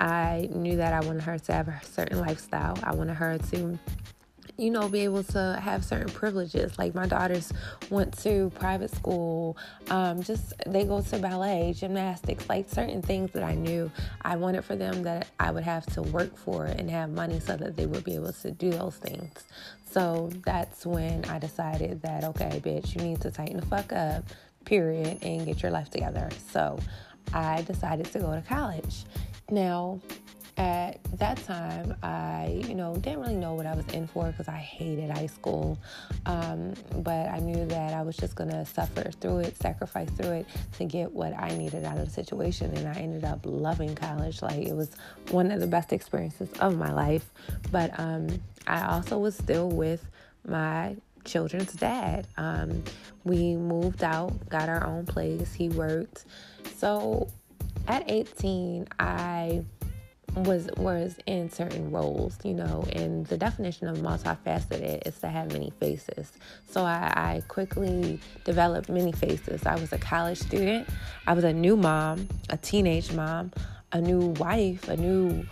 I 0.00 0.48
knew 0.52 0.76
that 0.76 0.92
I 0.92 1.06
wanted 1.06 1.22
her 1.22 1.38
to 1.38 1.52
have 1.52 1.68
a 1.68 1.80
certain 1.84 2.18
lifestyle. 2.18 2.78
I 2.82 2.94
wanted 2.94 3.14
her 3.14 3.38
to 3.52 3.78
you 4.58 4.70
know, 4.70 4.88
be 4.88 5.00
able 5.00 5.24
to 5.24 5.58
have 5.62 5.84
certain 5.84 6.08
privileges. 6.08 6.78
Like 6.78 6.94
my 6.94 7.06
daughters 7.06 7.52
went 7.90 8.16
to 8.18 8.52
private 8.58 8.94
school, 8.94 9.56
um, 9.90 10.22
just 10.22 10.52
they 10.66 10.84
go 10.84 11.00
to 11.00 11.18
ballet, 11.18 11.74
gymnastics, 11.76 12.48
like 12.48 12.68
certain 12.68 13.02
things 13.02 13.32
that 13.32 13.42
I 13.42 13.54
knew 13.54 13.90
I 14.22 14.36
wanted 14.36 14.64
for 14.64 14.76
them 14.76 15.02
that 15.04 15.28
I 15.40 15.50
would 15.50 15.64
have 15.64 15.86
to 15.94 16.02
work 16.02 16.36
for 16.36 16.66
and 16.66 16.90
have 16.90 17.10
money 17.10 17.40
so 17.40 17.56
that 17.56 17.76
they 17.76 17.86
would 17.86 18.04
be 18.04 18.14
able 18.14 18.32
to 18.32 18.50
do 18.50 18.70
those 18.70 18.96
things. 18.96 19.44
So 19.90 20.30
that's 20.44 20.86
when 20.86 21.24
I 21.26 21.38
decided 21.38 22.02
that, 22.02 22.24
okay, 22.24 22.60
bitch, 22.64 22.94
you 22.94 23.02
need 23.02 23.20
to 23.22 23.30
tighten 23.30 23.58
the 23.58 23.66
fuck 23.66 23.92
up, 23.92 24.24
period, 24.64 25.18
and 25.22 25.44
get 25.44 25.62
your 25.62 25.72
life 25.72 25.90
together. 25.90 26.30
So 26.50 26.78
I 27.32 27.62
decided 27.62 28.06
to 28.12 28.18
go 28.20 28.34
to 28.34 28.42
college. 28.42 29.04
Now, 29.52 30.00
at 30.56 30.98
that 31.18 31.36
time, 31.44 31.94
I, 32.02 32.64
you 32.66 32.74
know, 32.74 32.96
didn't 32.96 33.20
really 33.20 33.36
know 33.36 33.52
what 33.52 33.66
I 33.66 33.74
was 33.74 33.86
in 33.88 34.06
for 34.06 34.28
because 34.28 34.48
I 34.48 34.56
hated 34.56 35.10
high 35.10 35.26
school. 35.26 35.78
Um, 36.24 36.72
but 36.96 37.28
I 37.28 37.38
knew 37.38 37.66
that 37.66 37.92
I 37.92 38.00
was 38.00 38.16
just 38.16 38.34
going 38.34 38.48
to 38.48 38.64
suffer 38.64 39.10
through 39.20 39.40
it, 39.40 39.58
sacrifice 39.58 40.08
through 40.12 40.30
it 40.30 40.46
to 40.78 40.86
get 40.86 41.12
what 41.12 41.38
I 41.38 41.54
needed 41.54 41.84
out 41.84 41.98
of 41.98 42.06
the 42.06 42.10
situation. 42.10 42.74
And 42.78 42.88
I 42.88 42.94
ended 42.94 43.24
up 43.24 43.40
loving 43.44 43.94
college. 43.94 44.40
Like, 44.40 44.66
it 44.66 44.74
was 44.74 44.90
one 45.30 45.52
of 45.52 45.60
the 45.60 45.66
best 45.66 45.92
experiences 45.92 46.48
of 46.60 46.78
my 46.78 46.90
life. 46.90 47.30
But 47.70 47.98
um, 48.00 48.28
I 48.66 48.86
also 48.86 49.18
was 49.18 49.36
still 49.36 49.68
with 49.68 50.02
my 50.46 50.96
children's 51.26 51.74
dad. 51.74 52.26
Um, 52.38 52.82
we 53.24 53.54
moved 53.54 54.02
out, 54.02 54.48
got 54.48 54.70
our 54.70 54.86
own 54.86 55.04
place, 55.04 55.52
he 55.52 55.68
worked. 55.68 56.24
So, 56.76 57.28
at 57.88 58.10
18, 58.10 58.88
I 58.98 59.64
was 60.34 60.70
was 60.78 61.16
in 61.26 61.50
certain 61.50 61.90
roles, 61.90 62.38
you 62.42 62.54
know, 62.54 62.84
and 62.92 63.26
the 63.26 63.36
definition 63.36 63.86
of 63.88 63.98
multifaceted 63.98 65.06
is 65.06 65.18
to 65.18 65.28
have 65.28 65.52
many 65.52 65.70
faces. 65.78 66.32
So 66.70 66.84
I, 66.84 67.12
I 67.14 67.42
quickly 67.48 68.18
developed 68.44 68.88
many 68.88 69.12
faces. 69.12 69.66
I 69.66 69.74
was 69.74 69.92
a 69.92 69.98
college 69.98 70.38
student, 70.38 70.88
I 71.26 71.34
was 71.34 71.44
a 71.44 71.52
new 71.52 71.76
mom, 71.76 72.28
a 72.48 72.56
teenage 72.56 73.12
mom, 73.12 73.52
a 73.92 74.00
new 74.00 74.28
wife, 74.38 74.88
a 74.88 74.96
new 74.96 75.44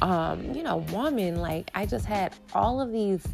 um, 0.00 0.54
you 0.54 0.62
know, 0.62 0.78
woman. 0.92 1.36
Like 1.36 1.70
I 1.74 1.84
just 1.84 2.06
had 2.06 2.34
all 2.54 2.80
of 2.80 2.90
these 2.90 3.26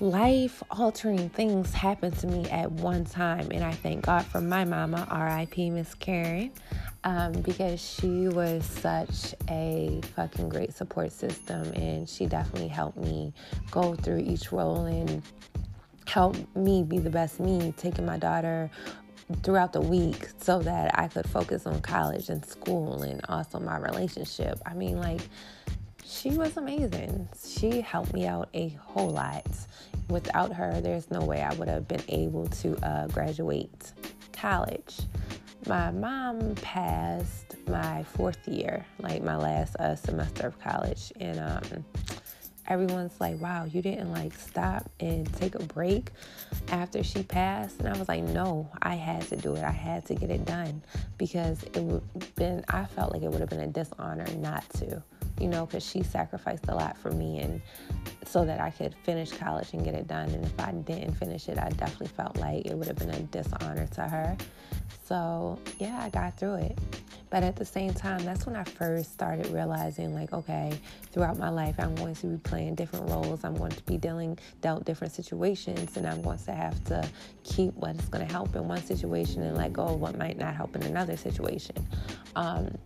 life 0.00 0.62
altering 0.70 1.30
things 1.30 1.72
happen 1.72 2.12
to 2.12 2.26
me 2.26 2.44
at 2.50 2.70
one 2.70 3.02
time 3.02 3.48
and 3.50 3.64
i 3.64 3.72
thank 3.72 4.04
god 4.04 4.22
for 4.26 4.42
my 4.42 4.62
mama 4.62 5.08
rip 5.10 5.56
miss 5.72 5.94
karen 5.94 6.52
um, 7.06 7.30
because 7.42 7.80
she 7.80 8.26
was 8.26 8.66
such 8.66 9.32
a 9.48 10.00
fucking 10.16 10.48
great 10.48 10.74
support 10.74 11.12
system 11.12 11.62
and 11.74 12.08
she 12.08 12.26
definitely 12.26 12.66
helped 12.66 12.98
me 12.98 13.32
go 13.70 13.94
through 13.94 14.18
each 14.18 14.50
role 14.50 14.86
and 14.86 15.22
help 16.08 16.36
me 16.56 16.82
be 16.82 16.98
the 16.98 17.08
best 17.08 17.38
me 17.38 17.72
taking 17.76 18.04
my 18.04 18.18
daughter 18.18 18.68
throughout 19.44 19.72
the 19.72 19.80
week 19.80 20.26
so 20.40 20.58
that 20.58 20.98
I 20.98 21.06
could 21.06 21.28
focus 21.28 21.64
on 21.64 21.80
college 21.80 22.28
and 22.28 22.44
school 22.44 23.02
and 23.02 23.20
also 23.28 23.60
my 23.60 23.78
relationship. 23.78 24.58
I 24.66 24.74
mean, 24.74 24.98
like, 24.98 25.20
she 26.04 26.30
was 26.30 26.56
amazing. 26.56 27.28
She 27.46 27.82
helped 27.82 28.14
me 28.14 28.26
out 28.26 28.48
a 28.52 28.70
whole 28.80 29.10
lot. 29.10 29.46
Without 30.10 30.52
her, 30.52 30.80
there's 30.80 31.08
no 31.12 31.20
way 31.20 31.40
I 31.40 31.54
would 31.54 31.68
have 31.68 31.86
been 31.86 32.02
able 32.08 32.48
to 32.48 32.76
uh, 32.84 33.06
graduate 33.08 33.92
college. 34.32 34.96
My 35.66 35.90
mom 35.90 36.54
passed 36.56 37.56
my 37.68 38.04
fourth 38.04 38.46
year, 38.46 38.86
like 39.00 39.24
my 39.24 39.36
last 39.36 39.74
uh, 39.76 39.96
semester 39.96 40.46
of 40.46 40.60
college, 40.60 41.12
and 41.18 41.40
um, 41.40 41.84
everyone's 42.68 43.20
like, 43.20 43.40
wow, 43.40 43.64
you 43.64 43.82
didn't 43.82 44.12
like 44.12 44.32
stop 44.34 44.88
and 45.00 45.32
take 45.34 45.56
a 45.56 45.62
break 45.64 46.10
after 46.68 47.02
she 47.02 47.24
passed. 47.24 47.80
And 47.80 47.88
I 47.88 47.98
was 47.98 48.08
like, 48.08 48.22
no, 48.22 48.68
I 48.82 48.94
had 48.94 49.22
to 49.28 49.36
do 49.36 49.56
it. 49.56 49.64
I 49.64 49.72
had 49.72 50.06
to 50.06 50.14
get 50.14 50.30
it 50.30 50.44
done 50.44 50.82
because 51.18 51.62
it 51.64 51.82
would 51.82 52.34
been, 52.36 52.64
I 52.68 52.84
felt 52.84 53.12
like 53.12 53.22
it 53.22 53.30
would 53.30 53.40
have 53.40 53.50
been 53.50 53.60
a 53.60 53.66
dishonor 53.66 54.26
not 54.36 54.68
to, 54.74 55.02
you 55.40 55.48
know, 55.48 55.66
because 55.66 55.84
she 55.84 56.02
sacrificed 56.02 56.66
a 56.68 56.74
lot 56.74 56.96
for 56.96 57.10
me 57.10 57.40
and 57.40 57.60
so 58.24 58.44
that 58.44 58.60
I 58.60 58.70
could 58.70 58.94
finish 59.02 59.32
college 59.32 59.72
and 59.72 59.84
get 59.84 59.94
it 59.94 60.06
done. 60.06 60.30
And 60.30 60.44
if 60.44 60.60
I 60.60 60.72
didn't 60.72 61.14
finish 61.14 61.48
it, 61.48 61.58
I 61.58 61.70
definitely 61.70 62.08
felt 62.08 62.36
like 62.36 62.66
it 62.66 62.76
would 62.76 62.86
have 62.86 62.96
been 62.98 63.10
a 63.10 63.20
dishonor 63.20 63.86
to 63.86 64.02
her. 64.02 64.36
So 65.04 65.58
yeah, 65.78 66.00
I 66.02 66.08
got 66.08 66.38
through 66.38 66.56
it. 66.56 66.78
But 67.28 67.42
at 67.42 67.56
the 67.56 67.64
same 67.64 67.92
time, 67.92 68.24
that's 68.24 68.46
when 68.46 68.54
I 68.54 68.62
first 68.62 69.12
started 69.12 69.48
realizing, 69.48 70.14
like, 70.14 70.32
okay, 70.32 70.78
throughout 71.10 71.38
my 71.38 71.48
life, 71.48 71.74
I'm 71.78 71.94
going 71.96 72.14
to 72.14 72.26
be 72.28 72.36
playing 72.36 72.76
different 72.76 73.10
roles. 73.10 73.42
I'm 73.42 73.56
going 73.56 73.72
to 73.72 73.82
be 73.82 73.98
dealing 73.98 74.38
dealt 74.60 74.84
different 74.84 75.12
situations, 75.12 75.96
and 75.96 76.06
I'm 76.06 76.22
going 76.22 76.38
to 76.38 76.52
have 76.52 76.82
to 76.84 77.08
keep 77.42 77.74
what 77.74 77.96
is 77.96 78.08
going 78.08 78.24
to 78.24 78.32
help 78.32 78.54
in 78.54 78.68
one 78.68 78.82
situation 78.82 79.42
and 79.42 79.56
let 79.56 79.72
go 79.72 79.82
of 79.82 80.00
what 80.00 80.16
might 80.16 80.38
not 80.38 80.54
help 80.54 80.76
in 80.76 80.84
another 80.84 81.16
situation. 81.16 81.76
Um, 82.36 82.78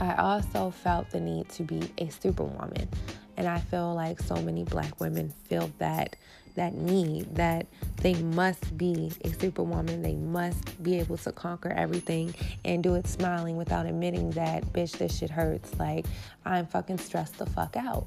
I 0.00 0.14
also 0.14 0.70
felt 0.70 1.10
the 1.10 1.20
need 1.20 1.50
to 1.50 1.62
be 1.62 1.92
a 1.98 2.08
superwoman. 2.08 2.88
And 3.36 3.46
I 3.46 3.60
feel 3.60 3.94
like 3.94 4.20
so 4.20 4.36
many 4.36 4.64
black 4.64 4.98
women 4.98 5.32
feel 5.44 5.70
that 5.78 6.16
that 6.54 6.74
need 6.74 7.34
that 7.34 7.66
they 7.96 8.14
must 8.14 8.76
be 8.76 9.12
a 9.24 9.30
superwoman. 9.30 10.02
They 10.02 10.14
must 10.14 10.82
be 10.82 10.98
able 10.98 11.18
to 11.18 11.32
conquer 11.32 11.70
everything 11.70 12.34
and 12.64 12.82
do 12.82 12.94
it 12.94 13.06
smiling 13.06 13.56
without 13.56 13.86
admitting 13.86 14.30
that, 14.30 14.72
bitch, 14.72 14.98
this 14.98 15.18
shit 15.18 15.30
hurts. 15.30 15.78
Like, 15.78 16.06
I'm 16.44 16.66
fucking 16.66 16.98
stressed 16.98 17.38
the 17.38 17.46
fuck 17.46 17.76
out. 17.76 18.06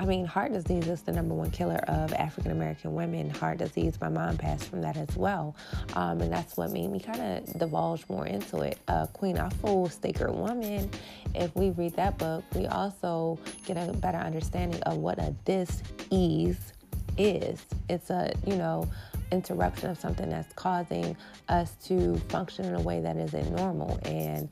I 0.00 0.06
mean, 0.06 0.24
heart 0.24 0.54
disease 0.54 0.88
is 0.88 1.02
the 1.02 1.12
number 1.12 1.34
one 1.34 1.50
killer 1.50 1.78
of 1.86 2.14
African 2.14 2.52
American 2.52 2.94
women. 2.94 3.28
Heart 3.28 3.58
disease, 3.58 4.00
my 4.00 4.08
mom 4.08 4.38
passed 4.38 4.70
from 4.70 4.80
that 4.80 4.96
as 4.96 5.14
well. 5.14 5.54
Um, 5.92 6.22
and 6.22 6.32
that's 6.32 6.56
what 6.56 6.70
made 6.70 6.90
me 6.90 7.00
kind 7.00 7.20
of 7.20 7.58
divulge 7.58 8.08
more 8.08 8.26
into 8.26 8.62
it. 8.62 8.78
Uh, 8.88 9.08
Queen 9.08 9.36
Afua, 9.36 9.92
Sacred 9.92 10.34
Woman, 10.34 10.88
if 11.34 11.54
we 11.54 11.68
read 11.72 11.94
that 11.96 12.16
book, 12.16 12.44
we 12.54 12.66
also 12.66 13.38
get 13.66 13.76
a 13.76 13.92
better 13.92 14.16
understanding 14.16 14.82
of 14.84 14.96
what 14.96 15.18
a 15.18 15.34
dis-ease 15.44 16.72
is. 17.18 17.64
It's 17.88 18.10
a, 18.10 18.32
you 18.46 18.56
know, 18.56 18.88
interruption 19.32 19.90
of 19.90 19.98
something 19.98 20.28
that's 20.28 20.52
causing 20.54 21.16
us 21.48 21.74
to 21.84 22.16
function 22.28 22.64
in 22.64 22.74
a 22.74 22.80
way 22.80 23.00
that 23.00 23.16
isn't 23.16 23.54
normal. 23.54 24.00
And 24.04 24.48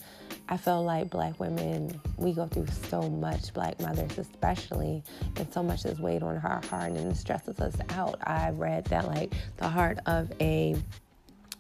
I 0.49 0.57
feel 0.57 0.83
like 0.83 1.11
black 1.11 1.38
women, 1.41 2.00
we 2.17 2.33
go 2.33 2.47
through 2.47 2.69
so 2.88 3.03
much, 3.03 3.53
black 3.53 3.81
mothers 3.81 4.19
especially, 4.19 5.03
and 5.37 5.53
so 5.53 5.62
much 5.62 5.85
is 5.85 5.99
weighed 6.00 6.23
on 6.23 6.37
our 6.37 6.61
heart 6.67 6.93
and 6.93 7.11
it 7.11 7.17
stresses 7.17 7.61
us 7.61 7.75
out. 7.91 8.19
I 8.23 8.50
read 8.50 8.85
that 8.87 9.07
like 9.07 9.33
the 9.57 9.69
heart 9.69 9.99
of 10.07 10.33
a 10.41 10.77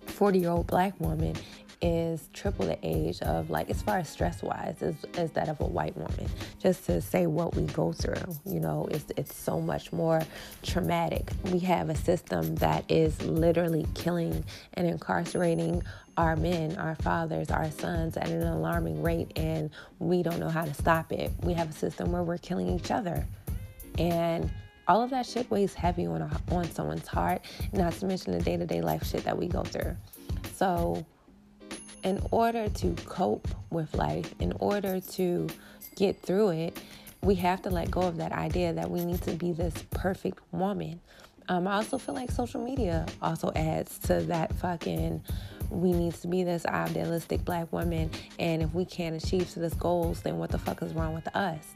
40 0.06 0.38
year 0.38 0.50
old 0.50 0.66
black 0.66 0.98
woman 1.00 1.34
is 1.80 2.28
triple 2.32 2.66
the 2.66 2.78
age 2.82 3.20
of 3.22 3.50
like 3.50 3.70
as 3.70 3.80
far 3.82 3.98
as 3.98 4.08
stress 4.08 4.42
wise 4.42 4.76
as, 4.80 4.94
as 5.16 5.30
that 5.32 5.48
of 5.48 5.60
a 5.60 5.64
white 5.64 5.96
woman 5.96 6.28
just 6.58 6.84
to 6.86 7.00
say 7.00 7.26
what 7.26 7.54
we 7.54 7.62
go 7.66 7.92
through 7.92 8.20
you 8.44 8.58
know 8.58 8.88
it's 8.90 9.06
it's 9.16 9.34
so 9.34 9.60
much 9.60 9.92
more 9.92 10.20
traumatic 10.62 11.30
we 11.52 11.58
have 11.58 11.88
a 11.88 11.94
system 11.94 12.54
that 12.56 12.84
is 12.88 13.20
literally 13.22 13.86
killing 13.94 14.44
and 14.74 14.86
incarcerating 14.86 15.82
our 16.18 16.34
men, 16.34 16.76
our 16.76 16.96
fathers, 16.96 17.48
our 17.48 17.70
sons 17.70 18.16
at 18.16 18.28
an 18.28 18.42
alarming 18.42 19.00
rate, 19.02 19.30
and 19.36 19.70
we 20.00 20.22
don't 20.22 20.40
know 20.40 20.48
how 20.48 20.64
to 20.64 20.74
stop 20.74 21.12
it. 21.12 21.30
We 21.44 21.54
have 21.54 21.70
a 21.70 21.72
system 21.72 22.10
where 22.10 22.24
we're 22.24 22.38
killing 22.38 22.68
each 22.68 22.90
other. 22.90 23.24
And 23.98 24.50
all 24.88 25.02
of 25.02 25.10
that 25.10 25.26
shit 25.26 25.48
weighs 25.50 25.74
heavy 25.74 26.06
on, 26.06 26.22
on 26.50 26.70
someone's 26.72 27.06
heart, 27.06 27.42
not 27.72 27.92
to 27.94 28.06
mention 28.06 28.32
the 28.32 28.40
day 28.40 28.56
to 28.56 28.66
day 28.66 28.80
life 28.82 29.06
shit 29.06 29.24
that 29.24 29.38
we 29.38 29.46
go 29.46 29.62
through. 29.62 29.96
So, 30.54 31.06
in 32.04 32.20
order 32.30 32.68
to 32.68 32.94
cope 33.06 33.48
with 33.70 33.94
life, 33.94 34.34
in 34.40 34.52
order 34.60 35.00
to 35.00 35.48
get 35.96 36.20
through 36.22 36.50
it, 36.50 36.80
we 37.22 37.34
have 37.36 37.62
to 37.62 37.70
let 37.70 37.90
go 37.90 38.02
of 38.02 38.16
that 38.18 38.32
idea 38.32 38.72
that 38.72 38.90
we 38.90 39.04
need 39.04 39.20
to 39.22 39.32
be 39.32 39.52
this 39.52 39.74
perfect 39.90 40.38
woman. 40.52 41.00
Um, 41.48 41.66
I 41.66 41.74
also 41.74 41.98
feel 41.98 42.14
like 42.14 42.30
social 42.30 42.62
media 42.62 43.06
also 43.22 43.50
adds 43.56 43.98
to 44.00 44.20
that 44.22 44.54
fucking 44.56 45.22
we 45.70 45.92
need 45.92 46.14
to 46.14 46.28
be 46.28 46.44
this 46.44 46.64
idealistic 46.66 47.44
black 47.44 47.70
woman 47.72 48.10
and 48.38 48.62
if 48.62 48.72
we 48.74 48.84
can't 48.84 49.22
achieve 49.22 49.50
to 49.50 49.60
this 49.60 49.74
goals 49.74 50.22
then 50.22 50.38
what 50.38 50.50
the 50.50 50.58
fuck 50.58 50.82
is 50.82 50.94
wrong 50.94 51.14
with 51.14 51.28
us 51.36 51.74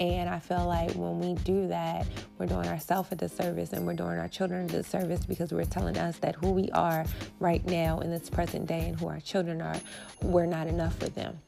and 0.00 0.28
I 0.28 0.38
feel 0.38 0.66
like 0.66 0.92
when 0.92 1.18
we 1.18 1.34
do 1.42 1.68
that, 1.68 2.06
we're 2.38 2.46
doing 2.46 2.68
ourselves 2.68 3.10
a 3.12 3.16
disservice 3.16 3.72
and 3.72 3.86
we're 3.86 3.94
doing 3.94 4.18
our 4.18 4.28
children 4.28 4.64
a 4.64 4.68
disservice 4.68 5.24
because 5.26 5.52
we're 5.52 5.64
telling 5.64 5.98
us 5.98 6.18
that 6.18 6.36
who 6.36 6.52
we 6.52 6.70
are 6.70 7.04
right 7.40 7.64
now 7.66 8.00
in 8.00 8.10
this 8.10 8.30
present 8.30 8.66
day 8.66 8.88
and 8.88 9.00
who 9.00 9.08
our 9.08 9.20
children 9.20 9.60
are, 9.60 9.76
we're 10.22 10.46
not 10.46 10.66
enough 10.66 10.96
for 10.98 11.08
them 11.08 11.38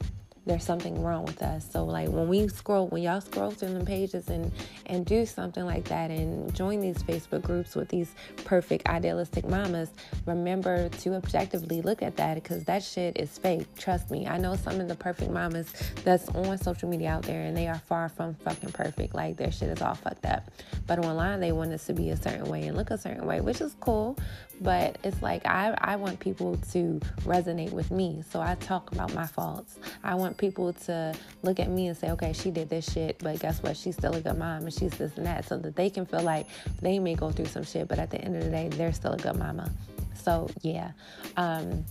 there's 0.45 0.63
something 0.63 1.01
wrong 1.03 1.25
with 1.25 1.41
us. 1.43 1.67
So 1.71 1.83
like 1.83 2.09
when 2.09 2.27
we 2.27 2.47
scroll, 2.47 2.87
when 2.87 3.03
y'all 3.03 3.21
scroll 3.21 3.51
through 3.51 3.73
them 3.73 3.85
pages 3.85 4.27
and 4.29 4.51
and 4.87 5.05
do 5.05 5.25
something 5.25 5.65
like 5.65 5.85
that 5.85 6.09
and 6.09 6.53
join 6.53 6.81
these 6.81 6.97
Facebook 7.03 7.43
groups 7.43 7.75
with 7.75 7.89
these 7.89 8.13
perfect 8.43 8.87
idealistic 8.87 9.47
mamas, 9.47 9.89
remember 10.25 10.89
to 10.89 11.13
objectively 11.15 11.81
look 11.81 12.01
at 12.01 12.15
that 12.17 12.35
because 12.35 12.63
that 12.63 12.83
shit 12.83 13.17
is 13.17 13.37
fake. 13.37 13.67
Trust 13.77 14.09
me. 14.09 14.27
I 14.27 14.37
know 14.37 14.55
some 14.55 14.79
of 14.79 14.87
the 14.87 14.95
perfect 14.95 15.31
mamas 15.31 15.71
that's 16.03 16.27
on 16.29 16.57
social 16.57 16.89
media 16.89 17.09
out 17.09 17.23
there 17.23 17.43
and 17.43 17.55
they 17.55 17.67
are 17.67 17.79
far 17.79 18.09
from 18.09 18.33
fucking 18.35 18.71
perfect. 18.71 19.13
Like 19.13 19.37
their 19.37 19.51
shit 19.51 19.69
is 19.69 19.81
all 19.81 19.95
fucked 19.95 20.25
up. 20.25 20.49
But 20.87 20.99
online 21.05 21.39
they 21.39 21.51
want 21.51 21.71
us 21.71 21.85
to 21.85 21.93
be 21.93 22.09
a 22.09 22.17
certain 22.17 22.45
way 22.45 22.67
and 22.67 22.75
look 22.75 22.89
a 22.89 22.97
certain 22.97 23.25
way, 23.25 23.41
which 23.41 23.61
is 23.61 23.75
cool. 23.79 24.17
But 24.61 24.99
it's 25.03 25.21
like 25.21 25.45
I, 25.45 25.75
I 25.79 25.95
want 25.95 26.19
people 26.19 26.55
to 26.71 26.99
resonate 27.23 27.71
with 27.71 27.89
me. 27.89 28.23
So 28.29 28.39
I 28.39 28.55
talk 28.55 28.91
about 28.91 29.13
my 29.13 29.25
faults. 29.25 29.77
I 30.03 30.15
want 30.15 30.37
people 30.37 30.71
to 30.73 31.15
look 31.41 31.59
at 31.59 31.69
me 31.69 31.87
and 31.87 31.97
say, 31.97 32.11
okay, 32.11 32.31
she 32.31 32.51
did 32.51 32.69
this 32.69 32.91
shit, 32.91 33.17
but 33.19 33.39
guess 33.39 33.63
what? 33.63 33.75
She's 33.75 33.95
still 33.95 34.13
a 34.13 34.21
good 34.21 34.37
mom 34.37 34.63
and 34.63 34.73
she's 34.73 34.91
this 34.91 35.17
and 35.17 35.25
that. 35.25 35.45
So 35.45 35.57
that 35.57 35.75
they 35.75 35.89
can 35.89 36.05
feel 36.05 36.21
like 36.21 36.47
they 36.81 36.99
may 36.99 37.15
go 37.15 37.31
through 37.31 37.45
some 37.45 37.63
shit, 37.63 37.87
but 37.87 37.97
at 37.97 38.11
the 38.11 38.21
end 38.21 38.35
of 38.35 38.43
the 38.43 38.51
day, 38.51 38.69
they're 38.69 38.93
still 38.93 39.13
a 39.13 39.17
good 39.17 39.37
mama. 39.37 39.71
So 40.13 40.49
yeah. 40.61 40.91
Um, 41.37 41.83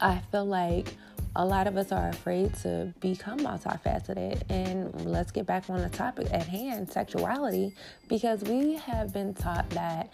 I 0.00 0.20
feel 0.30 0.46
like 0.46 0.88
a 1.36 1.44
lot 1.44 1.66
of 1.66 1.76
us 1.76 1.92
are 1.92 2.08
afraid 2.08 2.52
to 2.56 2.92
become 3.00 3.38
multifaceted. 3.38 4.42
And 4.48 5.06
let's 5.06 5.30
get 5.30 5.46
back 5.46 5.70
on 5.70 5.80
the 5.80 5.88
topic 5.88 6.28
at 6.32 6.46
hand 6.46 6.90
sexuality 6.90 7.74
because 8.08 8.42
we 8.42 8.74
have 8.74 9.12
been 9.12 9.34
taught 9.34 9.68
that 9.70 10.10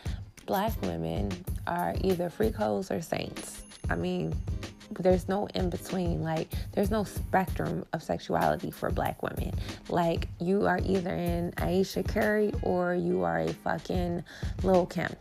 black 0.47 0.81
women 0.83 1.33
are 1.67 1.95
either 2.01 2.31
freak 2.31 2.55
hoes 2.55 2.91
or 2.91 3.03
saints. 3.03 3.63
I 3.91 3.97
mean, 3.97 4.35
there's 4.99 5.29
no 5.29 5.47
in 5.55 5.71
between. 5.71 6.23
Like, 6.23 6.49
there's 6.73 6.91
no 6.91 7.05
spectrum 7.05 7.85
of 7.93 8.03
sexuality 8.03 8.71
for 8.71 8.91
black 8.91 9.23
women. 9.23 9.53
Like, 9.89 10.29
you 10.41 10.67
are 10.67 10.81
either 10.85 11.15
in 11.15 11.53
Ayesha 11.59 12.03
Curry 12.03 12.53
or 12.63 12.95
you 12.95 13.23
are 13.23 13.41
a 13.41 13.53
fucking 13.53 14.23
Lil 14.63 14.87
Kim. 14.87 15.15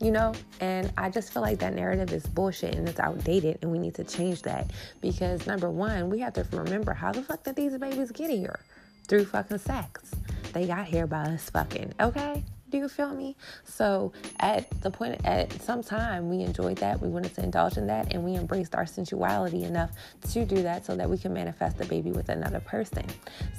You 0.00 0.12
know, 0.12 0.32
and 0.60 0.92
I 0.96 1.10
just 1.10 1.32
feel 1.32 1.42
like 1.42 1.58
that 1.58 1.74
narrative 1.74 2.12
is 2.12 2.24
bullshit 2.24 2.76
and 2.76 2.88
it's 2.88 3.00
outdated, 3.00 3.58
and 3.62 3.72
we 3.72 3.80
need 3.80 3.96
to 3.96 4.04
change 4.04 4.42
that 4.42 4.70
because 5.00 5.44
number 5.44 5.70
one, 5.70 6.08
we 6.08 6.20
have 6.20 6.34
to 6.34 6.46
remember 6.52 6.92
how 6.92 7.10
the 7.10 7.20
fuck 7.20 7.42
did 7.42 7.56
these 7.56 7.76
babies 7.78 8.12
get 8.12 8.30
here? 8.30 8.60
Through 9.08 9.24
fucking 9.24 9.58
sex. 9.58 10.14
They 10.52 10.68
got 10.68 10.86
here 10.86 11.08
by 11.08 11.22
us 11.22 11.50
fucking, 11.50 11.94
okay? 12.00 12.44
Do 12.70 12.76
you 12.76 12.88
feel 12.88 13.14
me? 13.14 13.34
So 13.64 14.12
at 14.40 14.68
the 14.82 14.90
point, 14.90 15.24
at 15.24 15.50
some 15.62 15.82
time, 15.82 16.28
we 16.28 16.42
enjoyed 16.42 16.76
that. 16.78 17.00
We 17.00 17.08
wanted 17.08 17.34
to 17.36 17.42
indulge 17.42 17.78
in 17.78 17.86
that, 17.86 18.12
and 18.12 18.22
we 18.24 18.34
embraced 18.34 18.74
our 18.74 18.84
sensuality 18.84 19.64
enough 19.64 19.90
to 20.32 20.44
do 20.44 20.62
that 20.62 20.84
so 20.84 20.94
that 20.96 21.08
we 21.08 21.16
can 21.16 21.32
manifest 21.32 21.78
the 21.78 21.86
baby 21.86 22.10
with 22.12 22.28
another 22.28 22.60
person. 22.60 23.06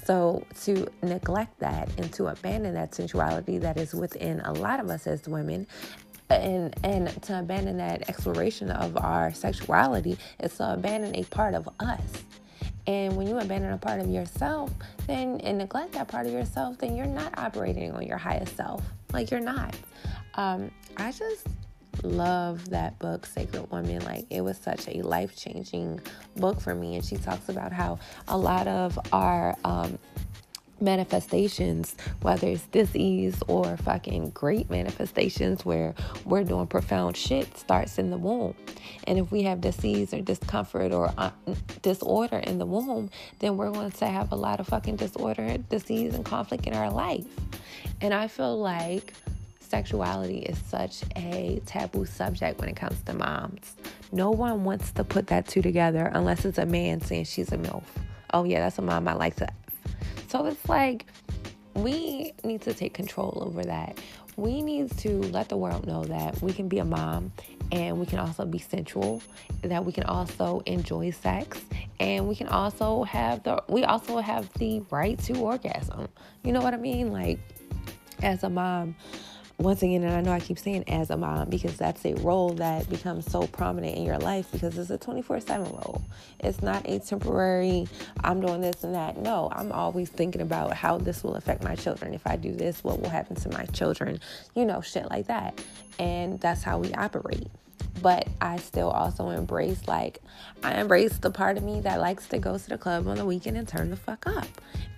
So 0.04 0.46
to 0.62 0.88
neglect 1.02 1.60
that 1.60 1.90
and 1.98 2.12
to 2.14 2.28
abandon 2.28 2.76
that 2.76 2.92
sensuality 2.92 3.58
that 3.60 3.78
is 3.78 3.96
within 3.96 4.42
a 4.42 4.54
lot 4.54 4.80
of 4.80 4.90
us 4.90 5.08
as 5.08 5.28
women 5.28 5.66
and 6.30 6.76
and 6.84 7.24
to 7.24 7.40
abandon 7.40 7.78
that 7.78 8.08
exploration 8.08 8.70
of 8.70 8.96
our 8.98 9.34
sexuality 9.34 10.16
is 10.40 10.56
to 10.58 10.74
abandon 10.74 11.16
a 11.16 11.24
part 11.24 11.56
of 11.56 11.68
us 11.80 12.24
and 12.90 13.16
when 13.16 13.28
you 13.28 13.38
abandon 13.38 13.72
a 13.72 13.78
part 13.78 14.00
of 14.00 14.10
yourself, 14.10 14.72
then 15.06 15.40
and 15.42 15.60
neglect 15.60 15.92
that 15.92 16.08
part 16.08 16.26
of 16.26 16.34
yourself, 16.34 16.80
then 16.80 16.96
you're 16.96 17.06
not 17.06 17.38
operating 17.38 17.92
on 17.92 18.02
your 18.02 18.18
highest 18.18 18.56
self. 18.56 18.82
Like 19.14 19.32
you're 19.32 19.40
not. 19.40 19.76
Um, 20.36 20.72
I 20.98 21.12
just 21.12 21.48
love 22.04 22.70
that 22.70 22.98
book, 23.00 23.26
Sacred 23.26 23.70
Woman. 23.72 24.04
Like 24.06 24.26
it 24.30 24.42
was 24.42 24.58
such 24.58 24.88
a 24.88 25.02
life 25.02 25.36
changing 25.36 26.00
book 26.38 26.60
for 26.62 26.76
me. 26.76 26.96
And 26.96 27.04
she 27.04 27.18
talks 27.18 27.50
about 27.50 27.72
how 27.72 28.00
a 28.28 28.38
lot 28.38 28.68
of 28.68 28.98
our 29.12 29.56
um, 29.66 29.98
manifestations, 30.82 31.96
whether 32.22 32.48
it's 32.48 32.66
disease 32.68 33.42
or 33.48 33.78
fucking 33.78 34.30
great 34.32 34.70
manifestations 34.70 35.66
where 35.66 35.94
we're 36.26 36.44
doing 36.44 36.68
profound 36.68 37.18
shit, 37.18 37.58
starts 37.58 37.98
in 37.98 38.10
the 38.10 38.18
womb. 38.18 38.56
And 39.06 39.18
if 39.20 39.32
we 39.32 39.44
have 39.44 39.62
disease 39.62 40.14
or 40.14 40.22
discomfort 40.22 40.92
or 40.92 41.14
uh, 41.18 41.32
disorder 41.82 42.38
in 42.38 42.60
the 42.60 42.66
womb, 42.66 43.10
then 43.40 43.58
we're 43.58 43.72
going 43.72 43.92
to 43.92 44.08
have 44.08 44.32
a 44.32 44.36
lot 44.36 44.60
of 44.60 44.68
fucking 44.68 44.98
disorder, 44.98 45.58
disease, 45.70 46.14
and 46.14 46.26
conflict 46.26 46.66
in 46.68 46.74
our 46.74 46.92
life. 46.92 47.26
And 48.02 48.14
I 48.14 48.28
feel 48.28 48.58
like 48.60 49.14
sexuality 49.60 50.40
is 50.40 50.58
such 50.58 51.04
a 51.16 51.62
taboo 51.66 52.06
subject 52.06 52.60
when 52.60 52.70
it 52.70 52.76
comes 52.76 53.02
to 53.04 53.14
moms. 53.14 53.76
No 54.12 54.32
one 54.32 54.64
wants 54.64 54.92
to 54.94 55.04
put 55.04 55.28
that 55.28 55.48
two 55.48 55.62
together 55.62 56.10
unless 56.14 56.46
it's 56.46 56.58
a 56.58 56.66
man 56.66 57.02
saying 57.02 57.26
she's 57.26 57.52
a 57.52 57.58
MILF. 57.58 57.84
Oh, 58.34 58.44
yeah, 58.44 58.60
that's 58.60 58.78
a 58.80 58.82
mom 58.82 59.08
I 59.08 59.14
like 59.14 59.36
to 59.38 59.48
so 60.30 60.46
it's 60.46 60.70
like 60.70 61.08
we 61.74 62.34
need 62.44 62.62
to 62.62 62.74
take 62.74 62.94
control 62.94 63.44
over 63.46 63.64
that. 63.64 64.00
We 64.38 64.62
need 64.62 64.96
to 65.00 65.10
let 65.10 65.50
the 65.50 65.58
world 65.58 65.88
know 65.88 66.04
that 66.06 66.40
we 66.42 66.54
can 66.54 66.68
be 66.68 66.78
a 66.80 66.86
mom 66.86 67.32
and 67.72 68.00
we 68.00 68.06
can 68.06 68.20
also 68.20 68.46
be 68.46 68.60
sensual, 68.60 69.22
that 69.64 69.84
we 69.84 69.92
can 69.92 70.04
also 70.04 70.62
enjoy 70.66 71.12
sex, 71.12 71.60
and 72.00 72.28
we 72.28 72.36
can 72.36 72.48
also 72.48 73.04
have 73.04 73.44
the 73.44 73.62
we 73.68 73.84
also 73.84 74.20
have 74.20 74.52
the 74.54 74.82
right 74.92 75.18
to 75.20 75.40
orgasm. 75.40 76.08
You 76.44 76.54
know 76.54 76.62
what 76.62 76.74
I 76.74 76.78
mean? 76.78 77.12
Like 77.12 77.40
as 78.24 78.44
a 78.44 78.50
mom, 78.50 78.96
once 79.58 79.84
again, 79.84 80.04
and 80.04 80.14
I 80.14 80.22
know 80.22 80.32
I 80.32 80.40
keep 80.40 80.58
saying 80.58 80.86
as 80.88 81.10
a 81.10 81.18
mom 81.18 81.50
because 81.50 81.76
that's 81.76 82.06
a 82.06 82.14
role 82.16 82.52
that 82.52 82.90
becomes 82.90 83.30
so 83.30 83.46
prominent 83.48 83.98
in 83.98 84.06
your 84.06 84.18
life 84.18 84.48
because 84.54 84.78
it's 84.78 84.90
a 84.90 84.98
24 84.98 85.42
7 85.42 85.66
role. 85.66 86.02
It's 86.40 86.62
not 86.62 86.88
a 86.88 87.00
temporary, 87.00 87.88
I'm 88.24 88.40
doing 88.40 88.62
this 88.62 88.86
and 88.86 88.96
that. 88.96 89.18
No, 89.18 89.50
I'm 89.52 89.74
always 89.74 90.10
thinking 90.10 90.42
about 90.42 90.74
how 90.74 90.98
this 90.98 91.24
will 91.24 91.36
affect 91.36 91.64
my 91.64 91.76
children. 91.76 92.14
If 92.14 92.26
I 92.26 92.38
do 92.38 92.54
this, 92.54 92.84
what 92.84 93.02
will 93.02 93.10
happen 93.10 93.36
to 93.36 93.50
my 93.50 93.66
children? 93.66 94.22
You 94.56 94.66
know, 94.66 94.80
shit 94.80 95.10
like 95.10 95.28
that. 95.28 95.62
And 96.00 96.40
that's 96.40 96.64
how 96.64 96.80
we 96.80 96.94
operate 96.94 97.48
but 98.02 98.28
I 98.42 98.58
still 98.58 98.90
also 98.90 99.30
embrace 99.30 99.88
like 99.88 100.22
I 100.64 100.80
embrace 100.80 101.18
the 101.18 101.32
part 101.32 101.58
of 101.58 101.64
me 101.64 101.82
that 101.82 102.00
likes 102.00 102.28
to 102.30 102.38
go 102.38 102.58
to 102.58 102.70
the 102.70 102.78
club 102.78 103.08
on 103.08 103.18
the 103.18 103.26
weekend 103.26 103.58
and 103.58 103.68
turn 103.68 103.90
the 103.90 103.96
fuck 103.96 104.26
up. 104.28 104.48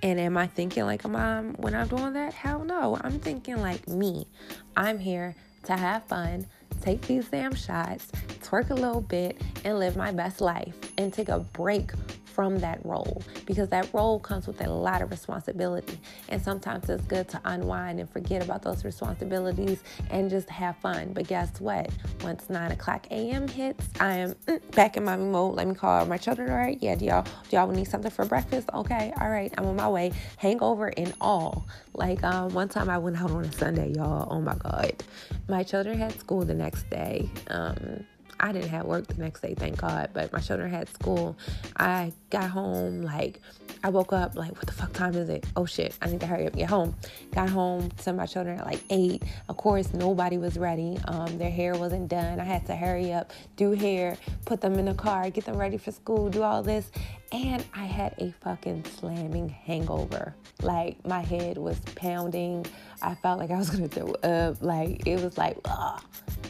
And 0.03 0.19
am 0.19 0.37
I 0.37 0.47
thinking 0.47 0.85
like 0.85 1.03
a 1.03 1.07
mom 1.07 1.53
when 1.53 1.75
I'm 1.75 1.87
doing 1.87 2.13
that? 2.13 2.33
Hell 2.33 2.63
no. 2.63 2.97
I'm 3.01 3.19
thinking 3.19 3.59
like 3.61 3.87
me. 3.87 4.27
I'm 4.75 4.99
here 4.99 5.35
to 5.63 5.77
have 5.77 6.03
fun, 6.05 6.47
take 6.81 7.01
these 7.01 7.27
damn 7.27 7.53
shots, 7.53 8.11
twerk 8.41 8.71
a 8.71 8.75
little 8.75 9.01
bit, 9.01 9.39
and 9.63 9.77
live 9.77 9.95
my 9.95 10.11
best 10.11 10.41
life 10.41 10.75
and 10.97 11.13
take 11.13 11.29
a 11.29 11.39
break 11.39 11.91
from 12.33 12.59
that 12.59 12.83
role 12.85 13.21
because 13.45 13.69
that 13.69 13.87
role 13.93 14.19
comes 14.19 14.47
with 14.47 14.61
a 14.61 14.69
lot 14.69 15.01
of 15.01 15.11
responsibility. 15.11 15.99
And 16.29 16.41
sometimes 16.41 16.89
it's 16.89 17.05
good 17.05 17.27
to 17.29 17.41
unwind 17.45 17.99
and 17.99 18.09
forget 18.09 18.43
about 18.43 18.61
those 18.61 18.83
responsibilities 18.85 19.83
and 20.09 20.29
just 20.29 20.49
have 20.49 20.77
fun. 20.77 21.13
But 21.13 21.27
guess 21.27 21.59
what? 21.59 21.89
Once 22.23 22.49
9 22.49 22.71
o'clock 22.71 23.07
a.m. 23.11 23.47
hits, 23.47 23.87
I 23.99 24.15
am 24.15 24.33
mm, 24.47 24.71
back 24.75 24.97
in 24.97 25.03
mommy 25.05 25.25
mode. 25.25 25.55
Let 25.55 25.67
me 25.67 25.75
call 25.75 26.05
my 26.05 26.17
children, 26.17 26.49
all 26.49 26.57
right? 26.57 26.77
Yeah, 26.81 26.95
do 26.95 27.05
y'all, 27.05 27.23
do 27.23 27.55
y'all 27.55 27.67
need 27.67 27.87
something 27.87 28.11
for 28.11 28.25
breakfast? 28.25 28.69
Okay, 28.73 29.13
all 29.19 29.29
right, 29.29 29.53
I'm 29.57 29.65
on 29.65 29.75
my 29.75 29.89
way. 29.89 30.11
Hangover 30.37 30.93
and 30.97 31.13
all. 31.21 31.65
Like 31.93 32.23
um, 32.23 32.53
one 32.53 32.69
time 32.69 32.89
I 32.89 32.97
went 32.97 33.21
out 33.21 33.31
on 33.31 33.45
a 33.45 33.51
Sunday, 33.51 33.93
y'all. 33.93 34.27
Oh 34.31 34.41
my 34.41 34.55
God. 34.55 35.03
My 35.47 35.63
children 35.63 35.97
had 35.99 36.17
school 36.19 36.45
the 36.45 36.53
next 36.53 36.89
day. 36.89 37.29
Um, 37.47 38.05
I 38.41 38.51
didn't 38.51 38.69
have 38.69 38.85
work 38.85 39.07
the 39.07 39.21
next 39.21 39.41
day, 39.41 39.53
thank 39.53 39.77
God. 39.77 40.09
But 40.13 40.33
my 40.33 40.39
children 40.39 40.69
had 40.69 40.89
school. 40.89 41.37
I 41.77 42.11
got 42.31 42.49
home 42.49 43.03
like 43.03 43.39
I 43.83 43.89
woke 43.89 44.13
up 44.13 44.35
like, 44.35 44.51
what 44.53 44.65
the 44.65 44.73
fuck 44.73 44.93
time 44.93 45.15
is 45.15 45.29
it? 45.29 45.45
Oh 45.55 45.65
shit, 45.65 45.97
I 46.01 46.07
need 46.07 46.19
to 46.21 46.27
hurry 46.27 46.47
up, 46.47 46.55
get 46.55 46.69
home. 46.69 46.95
Got 47.33 47.49
home 47.49 47.89
to 48.03 48.13
my 48.13 48.25
children 48.25 48.59
at 48.59 48.65
like 48.65 48.81
eight. 48.89 49.23
Of 49.47 49.57
course, 49.57 49.93
nobody 49.93 50.37
was 50.37 50.57
ready. 50.57 50.97
Um, 51.05 51.37
their 51.37 51.51
hair 51.51 51.75
wasn't 51.75 52.07
done. 52.09 52.39
I 52.39 52.43
had 52.43 52.65
to 52.67 52.75
hurry 52.75 53.13
up, 53.13 53.31
do 53.55 53.71
hair, 53.71 54.17
put 54.45 54.59
them 54.59 54.73
in 54.79 54.85
the 54.85 54.93
car, 54.93 55.29
get 55.29 55.45
them 55.45 55.57
ready 55.57 55.77
for 55.77 55.91
school, 55.91 56.29
do 56.29 56.43
all 56.43 56.63
this. 56.63 56.91
And 57.31 57.63
I 57.73 57.85
had 57.85 58.15
a 58.17 58.33
fucking 58.43 58.85
slamming 58.99 59.49
hangover. 59.49 60.35
Like 60.61 61.03
my 61.05 61.21
head 61.21 61.57
was 61.57 61.79
pounding. 61.95 62.65
I 63.01 63.15
felt 63.15 63.39
like 63.39 63.51
I 63.51 63.57
was 63.57 63.69
gonna 63.69 63.87
throw 63.87 64.13
up. 64.23 64.61
Like 64.61 65.07
it 65.07 65.21
was 65.21 65.37
like, 65.37 65.57
ugh. 65.65 66.03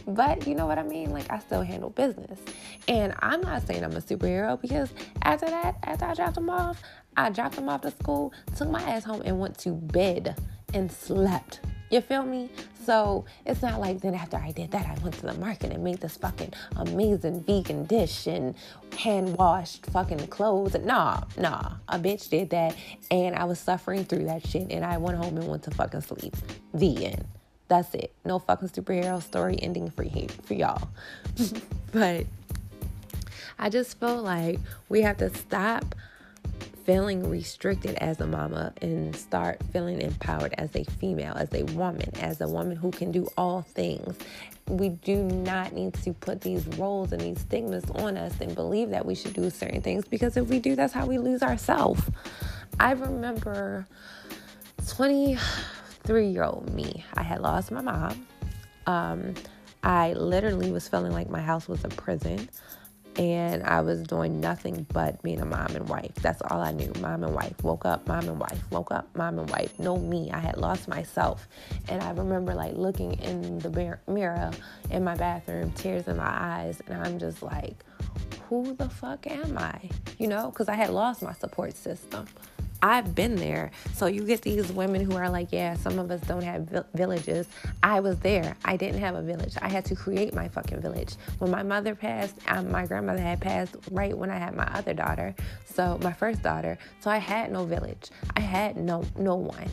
But 0.08 0.48
you 0.48 0.56
know 0.56 0.66
what 0.66 0.78
I 0.78 0.84
mean? 0.84 1.12
Like 1.12 1.32
I 1.32 1.40
still 1.40 1.62
handle 1.62 1.90
business. 1.90 2.40
And 2.88 3.14
I'm 3.20 3.42
not 3.42 3.66
saying 3.68 3.84
I'm 3.84 3.96
a 3.96 4.02
superhero 4.02 4.60
because 4.60 4.92
after 5.22 5.48
that, 5.48 5.78
after 5.84 6.06
I 6.06 6.14
dropped 6.14 6.36
them 6.36 6.50
off, 6.50 6.82
I 7.18 7.30
dropped 7.30 7.56
them 7.56 7.70
off 7.70 7.82
to 7.82 7.92
school, 7.92 8.34
took 8.56 8.70
my 8.70 8.82
ass 8.82 9.04
home 9.04 9.22
and 9.26 9.40
went 9.40 9.58
to 9.60 9.72
bed 9.72 10.38
and 10.74 10.92
slept. 10.92 11.60
You 11.90 12.00
feel 12.00 12.24
me? 12.24 12.50
So 12.86 13.26
it's 13.46 13.62
not 13.62 13.82
like 13.82 14.00
then 14.00 14.16
after 14.16 14.38
I 14.38 14.52
did 14.52 14.72
that, 14.72 14.86
I 14.86 14.98
went 15.04 15.16
to 15.16 15.26
the 15.26 15.34
market 15.34 15.74
and 15.74 15.84
made 15.84 16.00
this 16.00 16.16
fucking 16.16 16.54
amazing 16.78 17.44
vegan 17.44 17.84
dish 17.84 18.28
and 18.28 18.56
hand 18.98 19.36
washed 19.38 19.86
fucking 19.88 20.26
clothes. 20.28 20.76
Nah, 20.76 21.22
nah. 21.38 21.74
A 21.90 22.00
bitch 22.00 22.30
did 22.30 22.50
that 22.52 22.76
and 23.12 23.36
I 23.36 23.44
was 23.44 23.60
suffering 23.60 24.06
through 24.06 24.24
that 24.26 24.48
shit 24.48 24.72
and 24.72 24.86
I 24.86 24.98
went 24.98 25.18
home 25.18 25.38
and 25.38 25.48
went 25.48 25.64
to 25.64 25.72
fucking 25.72 26.02
sleep. 26.02 26.36
The 26.74 27.08
end. 27.08 27.26
That's 27.72 27.96
it. 27.96 28.12
No 28.26 28.38
fucking 28.38 28.68
superhero 28.68 29.24
story 29.24 29.58
ending 29.62 29.92
for 29.92 30.04
here 30.04 30.28
for 30.44 30.56
y'all. 30.56 30.90
but 31.94 32.26
I 33.58 33.70
just 33.70 33.98
feel 33.98 34.22
like 34.22 34.60
we 34.90 35.04
have 35.04 35.16
to 35.20 35.34
stop 35.34 35.96
feeling 36.84 37.30
restricted 37.30 37.96
as 38.00 38.20
a 38.20 38.28
mama 38.28 38.74
and 38.82 39.16
start 39.16 39.62
feeling 39.72 40.02
empowered 40.02 40.54
as 40.58 40.76
a 40.76 40.84
female, 40.84 41.34
as 41.36 41.48
a 41.54 41.64
woman, 41.64 42.10
as 42.20 42.42
a 42.42 42.48
woman 42.50 42.76
who 42.76 42.92
can 42.92 43.10
do 43.10 43.26
all 43.38 43.62
things. 43.62 44.18
We 44.68 44.90
do 44.90 45.24
not 45.24 45.72
need 45.72 45.94
to 46.04 46.12
put 46.12 46.42
these 46.42 46.68
roles 46.78 47.14
and 47.14 47.22
these 47.22 47.40
stigmas 47.40 47.90
on 47.92 48.18
us 48.18 48.34
and 48.42 48.54
believe 48.54 48.90
that 48.90 49.06
we 49.06 49.16
should 49.16 49.34
do 49.34 49.50
certain 49.50 49.82
things 49.82 50.04
because 50.04 50.36
if 50.36 50.50
we 50.50 50.60
do, 50.60 50.76
that's 50.76 50.92
how 50.92 51.06
we 51.06 51.18
lose 51.20 51.42
ourselves. 51.42 52.02
I 52.82 52.92
remember 52.92 53.88
20 54.90 55.38
three 56.04 56.28
year 56.28 56.44
old 56.44 56.74
me. 56.74 57.04
I 57.16 57.24
had 57.24 57.42
lost 57.42 57.72
my 57.72 57.82
mom. 57.82 58.28
Um, 58.88 59.34
I 59.84 60.14
literally 60.14 60.72
was 60.72 60.88
feeling 60.88 61.12
like 61.12 61.30
my 61.30 61.42
house 61.42 61.68
was 61.68 61.84
a 61.84 61.90
prison 61.90 62.50
and 63.18 63.64
I 63.64 63.82
was 63.82 64.04
doing 64.04 64.40
nothing 64.40 64.86
but 64.94 65.22
being 65.22 65.42
a 65.42 65.46
mom 65.46 65.76
and 65.76 65.88
wife. 65.90 66.14
That's 66.16 66.42
all 66.50 66.62
I 66.62 66.72
knew. 66.72 66.92
Mom 67.02 67.24
and 67.24 67.34
wife. 67.34 67.62
Woke 67.64 67.86
up, 67.86 68.08
mom 68.08 68.28
and 68.30 68.40
wife. 68.40 68.62
Woke 68.72 68.92
up, 68.92 69.08
mom 69.16 69.38
and 69.40 69.50
wife. 69.50 69.78
No 69.80 69.98
me. 69.98 70.32
I 70.32 70.40
had 70.40 70.58
lost 70.58 70.88
myself. 70.88 71.48
And 71.90 72.02
I 72.02 72.12
remember 72.12 72.54
like 72.54 72.76
looking 72.76 73.14
in 73.14 73.60
the 73.60 74.00
mirror 74.08 74.52
in 74.90 75.04
my 75.04 75.16
bathroom, 75.16 75.72
tears 75.72 76.08
in 76.08 76.18
my 76.18 76.24
eyes, 76.30 76.82
and 76.88 77.06
I'm 77.06 77.20
just 77.20 77.44
like, 77.44 77.84
who 78.48 78.76
the 78.76 78.90
fuck 78.90 79.28
am 79.28 79.58
I? 79.58 79.90
You 80.18 80.28
know, 80.28 80.50
because 80.50 80.70
I 80.70 80.76
had 80.76 80.90
lost 80.90 81.22
my 81.22 81.34
support 81.34 81.76
system. 81.76 82.28
I've 82.82 83.13
been 83.13 83.36
there. 83.36 83.72
So 83.94 84.08
you 84.08 84.26
get 84.26 84.41
these 84.41 84.72
women 84.72 85.02
who 85.02 85.15
are 85.15 85.30
like, 85.30 85.52
yeah, 85.52 85.76
some 85.76 86.00
of 86.00 86.10
us 86.10 86.22
don't 86.22 86.44
have 86.44 86.86
villages. 86.94 87.48
I 87.84 88.00
was 88.00 88.20
there. 88.20 88.56
I 88.65 88.78
didn't 88.78 89.00
have 89.00 89.15
a 89.15 89.22
village. 89.22 89.56
I 89.62 89.70
had 89.70 89.86
to 89.86 89.96
create 89.96 90.34
my 90.34 90.48
fucking 90.48 90.82
village. 90.82 91.15
When 91.39 91.52
my 91.52 91.63
mother 91.63 91.96
passed, 91.96 92.38
um, 92.48 92.72
my 92.72 92.86
grandmother 92.86 93.22
had 93.22 93.39
passed 93.39 93.76
right 93.91 94.17
when 94.17 94.30
I 94.30 94.38
had 94.38 94.56
my 94.56 94.65
other 94.74 94.94
daughter. 94.94 95.36
So 95.65 96.00
my 96.02 96.13
first 96.13 96.41
daughter. 96.41 96.78
So 97.00 97.12
I 97.12 97.17
had 97.17 97.52
no 97.52 97.65
village. 97.65 98.10
I 98.36 98.41
had 98.41 98.78
no 98.78 99.04
no 99.15 99.36
one. 99.36 99.70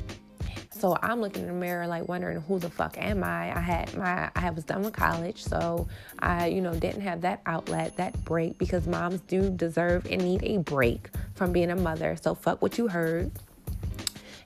So 0.71 0.97
I'm 1.03 1.21
looking 1.21 1.43
in 1.43 1.49
the 1.49 1.55
mirror, 1.55 1.87
like 1.89 2.09
wondering 2.09 2.41
who 2.43 2.59
the 2.61 2.71
fuck 2.71 2.97
am 2.99 3.25
I? 3.25 3.57
I 3.57 3.61
had 3.61 3.97
my, 3.97 4.31
I 4.37 4.51
was 4.51 4.65
done 4.65 4.83
with 4.83 4.95
college, 4.95 5.43
so 5.43 5.89
I, 6.21 6.47
you 6.47 6.61
know, 6.61 6.73
didn't 6.73 7.01
have 7.01 7.23
that 7.23 7.43
outlet, 7.47 7.97
that 7.97 8.25
break, 8.25 8.59
because 8.59 8.87
moms 8.87 9.21
do 9.23 9.51
deserve 9.51 10.07
and 10.07 10.23
need 10.23 10.45
a 10.45 10.59
break 10.59 11.11
from 11.35 11.53
being 11.53 11.71
a 11.71 11.77
mother. 11.77 12.17
So 12.23 12.35
fuck 12.35 12.63
what 12.63 12.79
you 12.79 12.87
heard. 12.87 13.33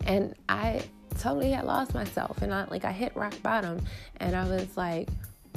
And 0.07 0.35
I 0.49 0.83
totally 1.19 1.51
had 1.51 1.65
lost 1.65 1.93
myself, 1.93 2.41
and 2.41 2.53
I 2.55 2.65
like 2.71 2.85
I 2.87 2.93
hit 2.93 3.15
rock 3.15 3.35
bottom, 3.43 3.85
and 4.17 4.35
I 4.35 4.49
was 4.49 4.77
like, 4.77 5.09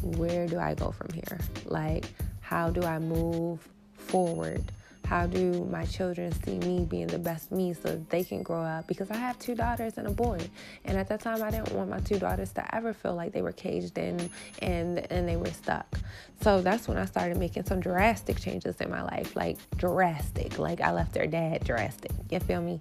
where 0.01 0.45
do 0.45 0.59
I 0.59 0.73
go 0.73 0.91
from 0.91 1.11
here? 1.13 1.39
Like, 1.63 2.05
how 2.41 2.69
do 2.69 2.81
I 2.81 2.99
move 2.99 3.65
forward? 3.93 4.63
How 5.05 5.27
do 5.27 5.65
my 5.65 5.85
children 5.85 6.31
see 6.43 6.57
me 6.57 6.83
being 6.83 7.05
the 7.05 7.19
best 7.19 7.51
me 7.51 7.73
so 7.73 8.03
they 8.09 8.23
can 8.23 8.41
grow 8.41 8.61
up? 8.61 8.87
Because 8.87 9.11
I 9.11 9.17
have 9.17 9.37
two 9.37 9.53
daughters 9.53 9.97
and 9.97 10.07
a 10.07 10.11
boy. 10.11 10.39
And 10.83 10.97
at 10.97 11.07
that 11.09 11.21
time, 11.21 11.43
I 11.43 11.51
didn't 11.51 11.71
want 11.73 11.91
my 11.91 11.99
two 11.99 12.17
daughters 12.17 12.51
to 12.53 12.75
ever 12.75 12.91
feel 12.91 13.13
like 13.13 13.31
they 13.31 13.43
were 13.43 13.51
caged 13.51 13.99
in 13.99 14.29
and, 14.63 14.99
and 15.11 15.29
they 15.29 15.37
were 15.37 15.51
stuck. 15.51 15.99
So 16.41 16.59
that's 16.61 16.87
when 16.87 16.97
I 16.97 17.05
started 17.05 17.37
making 17.37 17.65
some 17.65 17.79
drastic 17.79 18.39
changes 18.39 18.77
in 18.81 18.89
my 18.89 19.03
life. 19.03 19.35
Like, 19.35 19.57
drastic. 19.77 20.57
Like, 20.57 20.81
I 20.81 20.91
left 20.91 21.13
their 21.13 21.27
dad 21.27 21.63
drastic. 21.63 22.11
You 22.31 22.39
feel 22.39 22.61
me? 22.61 22.79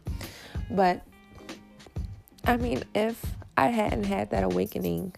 But, 0.71 1.03
I 2.47 2.57
mean, 2.57 2.85
if 2.95 3.23
I 3.59 3.67
hadn't 3.67 4.05
had 4.05 4.31
that 4.31 4.45
awakening 4.45 5.15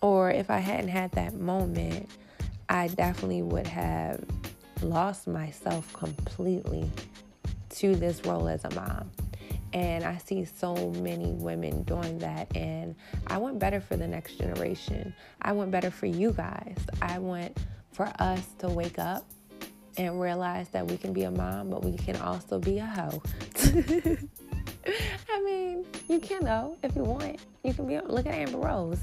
or 0.00 0.32
if 0.32 0.50
I 0.50 0.58
hadn't 0.58 0.88
had 0.90 1.12
that 1.12 1.34
moment, 1.34 2.10
I 2.68 2.88
definitely 2.88 3.42
would 3.42 3.68
have 3.68 4.24
lost 4.88 5.26
myself 5.26 5.92
completely 5.92 6.90
to 7.70 7.96
this 7.96 8.24
role 8.24 8.48
as 8.48 8.64
a 8.64 8.74
mom. 8.74 9.10
And 9.72 10.04
I 10.04 10.18
see 10.18 10.44
so 10.44 10.90
many 11.02 11.32
women 11.32 11.82
doing 11.82 12.18
that. 12.18 12.56
And 12.56 12.94
I 13.26 13.38
want 13.38 13.58
better 13.58 13.80
for 13.80 13.96
the 13.96 14.06
next 14.06 14.38
generation. 14.38 15.12
I 15.42 15.52
want 15.52 15.72
better 15.72 15.90
for 15.90 16.06
you 16.06 16.30
guys. 16.32 16.76
I 17.02 17.18
want 17.18 17.56
for 17.92 18.10
us 18.18 18.46
to 18.58 18.68
wake 18.68 18.98
up 18.98 19.24
and 19.96 20.20
realize 20.20 20.68
that 20.70 20.86
we 20.86 20.96
can 20.96 21.12
be 21.12 21.24
a 21.24 21.30
mom, 21.30 21.70
but 21.70 21.84
we 21.84 21.96
can 21.96 22.16
also 22.16 22.58
be 22.58 22.78
a 22.78 22.86
hoe. 22.86 23.22
I 25.32 25.42
mean, 25.42 25.84
you 26.08 26.18
can 26.20 26.44
though 26.44 26.76
if 26.82 26.94
you 26.94 27.02
want. 27.02 27.40
You 27.62 27.72
can 27.74 27.86
be 27.86 27.98
look 28.00 28.26
at 28.26 28.34
Amber 28.34 28.58
Rose. 28.58 29.02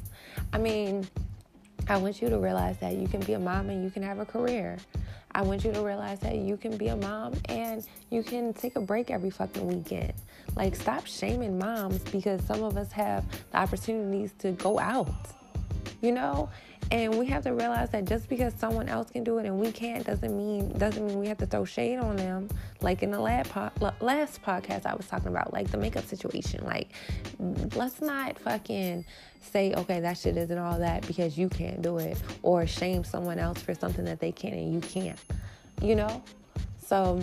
I 0.54 0.58
mean, 0.58 1.08
I 1.88 1.98
want 1.98 2.22
you 2.22 2.30
to 2.30 2.38
realize 2.38 2.78
that 2.78 2.96
you 2.96 3.08
can 3.08 3.22
be 3.22 3.34
a 3.34 3.40
mom 3.40 3.70
and 3.70 3.84
you 3.84 3.90
can 3.90 4.04
have 4.04 4.20
a 4.20 4.26
career. 4.26 4.78
I 5.34 5.42
want 5.44 5.64
you 5.64 5.72
to 5.72 5.82
realize 5.82 6.20
that 6.20 6.36
you 6.36 6.58
can 6.58 6.76
be 6.78 6.88
a 6.88 6.96
mom 6.96 7.34
and 7.46 7.86
you 8.10 8.24
can 8.24 8.54
take 8.54 8.76
a 8.76 8.82
break 8.82 9.10
every 9.10 9.30
fucking 9.30 9.66
weekend. 9.66 10.14
Like, 10.56 10.76
stop 10.76 11.06
shaming 11.06 11.58
moms 11.58 12.00
because 12.00 12.44
some 12.44 12.64
of 12.64 12.78
us 12.78 12.92
have 12.92 13.24
the 13.52 13.58
opportunities 13.58 14.34
to 14.40 14.52
go 14.52 14.78
out, 14.80 15.14
you 16.02 16.12
know? 16.12 16.50
And 16.92 17.18
we 17.18 17.26
have 17.28 17.44
to 17.44 17.54
realize 17.54 17.90
that 17.92 18.04
just 18.04 18.28
because 18.28 18.54
someone 18.54 18.90
else 18.90 19.10
can 19.10 19.24
do 19.24 19.38
it 19.38 19.46
and 19.46 19.58
we 19.58 19.72
can't 19.72 20.06
doesn't 20.06 20.36
mean 20.38 20.78
doesn't 20.78 21.08
mean 21.08 21.20
we 21.20 21.28
have 21.28 21.38
to 21.38 21.46
throw 21.46 21.64
shade 21.64 21.98
on 21.98 22.18
them. 22.18 22.50
Like 22.82 23.02
in 23.02 23.12
the 23.12 23.20
last 23.20 23.50
last 24.02 24.42
podcast 24.42 24.86
I 24.86 24.94
was 24.96 25.08
talking 25.08 25.30
about, 25.30 25.54
like 25.54 25.72
the 25.72 25.78
makeup 25.78 26.06
situation. 26.06 26.66
Like, 26.66 26.90
let's 27.76 28.02
not 28.02 28.38
fucking 28.40 29.06
say, 29.40 29.74
okay, 29.74 30.02
that 30.02 30.18
shit 30.18 30.36
isn't 30.36 30.58
all 30.58 30.80
that 30.80 31.08
because 31.08 31.38
you 31.38 31.48
can't 31.48 31.82
do 31.82 31.98
it, 31.98 32.22
or 32.44 32.68
shame 32.68 33.06
someone 33.06 33.40
else 33.40 33.62
for 33.62 33.74
something 33.74 34.04
that 34.04 34.20
they 34.20 34.34
can 34.34 34.54
and 34.54 34.74
you 34.74 34.82
can't. 34.82 35.20
You 35.82 35.96
know, 35.96 36.22
so 36.86 37.22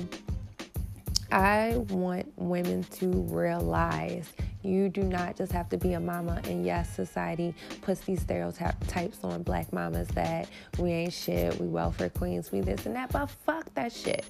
I 1.31 1.77
want 1.91 2.33
women 2.37 2.85
to 2.85 3.07
realize 3.07 4.33
you 4.63 4.89
do 4.89 5.03
not 5.03 5.37
just 5.37 5.53
have 5.53 5.69
to 5.71 5.77
be 5.77 5.93
a 5.95 6.01
mama. 6.01 6.41
And 6.45 6.65
yes, 6.65 6.95
society 6.95 7.55
puts 7.83 8.01
these 8.01 8.21
stereotypes 8.21 9.23
on 9.23 9.43
black 9.43 9.73
mamas 9.73 10.09
that 10.09 10.49
we 10.79 10.91
ain't 10.91 11.13
shit, 11.13 11.61
we 11.61 11.67
welfare 11.67 12.11
queens, 12.11 12.51
we 12.53 12.61
this 12.61 12.87
and 12.87 12.97
that. 12.97 13.13
But 13.13 13.27
fuck 13.27 13.73
that 13.75 13.93
shit. 13.93 14.25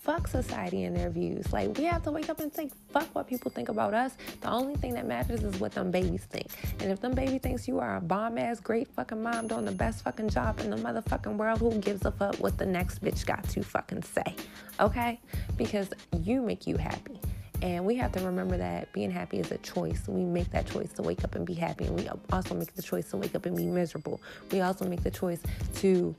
Fuck 0.00 0.28
society 0.28 0.84
and 0.84 0.96
their 0.96 1.10
views. 1.10 1.52
Like, 1.52 1.76
we 1.76 1.82
have 1.84 2.04
to 2.04 2.12
wake 2.12 2.30
up 2.30 2.38
and 2.38 2.52
think, 2.52 2.72
fuck 2.92 3.12
what 3.12 3.26
people 3.26 3.50
think 3.50 3.68
about 3.68 3.92
us. 3.92 4.12
The 4.40 4.48
only 4.48 4.76
thing 4.76 4.94
that 4.94 5.04
matters 5.04 5.42
is 5.42 5.58
what 5.58 5.72
them 5.72 5.90
babies 5.90 6.22
think. 6.30 6.46
And 6.78 6.92
if 6.92 7.00
them 7.00 7.12
baby 7.12 7.38
thinks 7.38 7.66
you 7.66 7.80
are 7.80 7.96
a 7.96 8.00
bomb 8.00 8.38
ass, 8.38 8.60
great 8.60 8.86
fucking 8.86 9.20
mom 9.20 9.48
doing 9.48 9.64
the 9.64 9.72
best 9.72 10.04
fucking 10.04 10.28
job 10.28 10.60
in 10.60 10.70
the 10.70 10.76
motherfucking 10.76 11.36
world, 11.36 11.58
who 11.58 11.76
gives 11.80 12.04
a 12.04 12.12
fuck 12.12 12.36
what 12.36 12.56
the 12.56 12.66
next 12.66 13.02
bitch 13.02 13.26
got 13.26 13.42
to 13.48 13.64
fucking 13.64 14.04
say? 14.04 14.36
Okay? 14.78 15.18
Because 15.56 15.90
you 16.22 16.40
make 16.40 16.68
you 16.68 16.76
happy. 16.76 17.18
And 17.62 17.84
we 17.84 17.96
have 17.96 18.12
to 18.12 18.20
remember 18.20 18.56
that 18.58 18.92
being 18.92 19.10
happy 19.10 19.38
is 19.38 19.50
a 19.50 19.58
choice. 19.58 20.02
We 20.06 20.24
make 20.24 20.50
that 20.50 20.66
choice 20.66 20.92
to 20.94 21.02
wake 21.02 21.24
up 21.24 21.34
and 21.34 21.46
be 21.46 21.54
happy. 21.54 21.86
And 21.86 21.98
we 21.98 22.08
also 22.32 22.54
make 22.54 22.74
the 22.74 22.82
choice 22.82 23.10
to 23.10 23.16
wake 23.16 23.34
up 23.34 23.46
and 23.46 23.56
be 23.56 23.66
miserable. 23.66 24.20
We 24.52 24.60
also 24.60 24.86
make 24.86 25.02
the 25.02 25.10
choice 25.10 25.40
to 25.76 26.14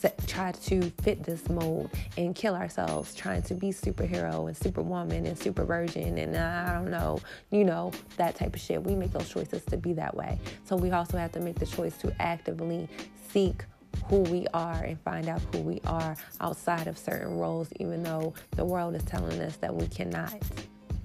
set, 0.00 0.26
try 0.26 0.52
to 0.52 0.90
fit 1.02 1.24
this 1.24 1.48
mold 1.48 1.90
and 2.16 2.34
kill 2.34 2.54
ourselves 2.54 3.14
trying 3.14 3.42
to 3.42 3.54
be 3.54 3.70
superhero 3.70 4.46
and 4.46 4.56
superwoman 4.56 5.26
and 5.26 5.38
super 5.38 5.64
virgin 5.64 6.18
and 6.18 6.36
uh, 6.36 6.70
I 6.70 6.74
don't 6.74 6.90
know, 6.90 7.20
you 7.50 7.64
know, 7.64 7.92
that 8.16 8.36
type 8.36 8.54
of 8.54 8.60
shit. 8.60 8.82
We 8.82 8.94
make 8.94 9.12
those 9.12 9.28
choices 9.28 9.64
to 9.66 9.76
be 9.76 9.92
that 9.94 10.14
way. 10.14 10.38
So 10.64 10.76
we 10.76 10.90
also 10.90 11.18
have 11.18 11.32
to 11.32 11.40
make 11.40 11.58
the 11.58 11.66
choice 11.66 11.96
to 11.98 12.14
actively 12.20 12.88
seek 13.30 13.64
who 14.06 14.20
we 14.20 14.46
are 14.54 14.84
and 14.84 15.00
find 15.00 15.28
out 15.28 15.40
who 15.52 15.60
we 15.60 15.80
are 15.86 16.16
outside 16.40 16.86
of 16.86 16.96
certain 16.96 17.36
roles, 17.36 17.68
even 17.80 18.02
though 18.02 18.34
the 18.52 18.64
world 18.64 18.94
is 18.94 19.02
telling 19.04 19.40
us 19.40 19.56
that 19.56 19.74
we 19.74 19.86
cannot 19.88 20.34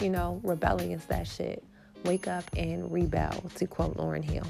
you 0.03 0.09
know, 0.09 0.39
rebel 0.43 0.75
against 0.77 1.07
that 1.07 1.27
shit. 1.27 1.63
Wake 2.03 2.27
up 2.27 2.43
and 2.57 2.91
rebel, 2.91 3.31
to 3.55 3.65
quote 3.65 3.95
Lauryn 3.95 4.23
Hill. 4.23 4.45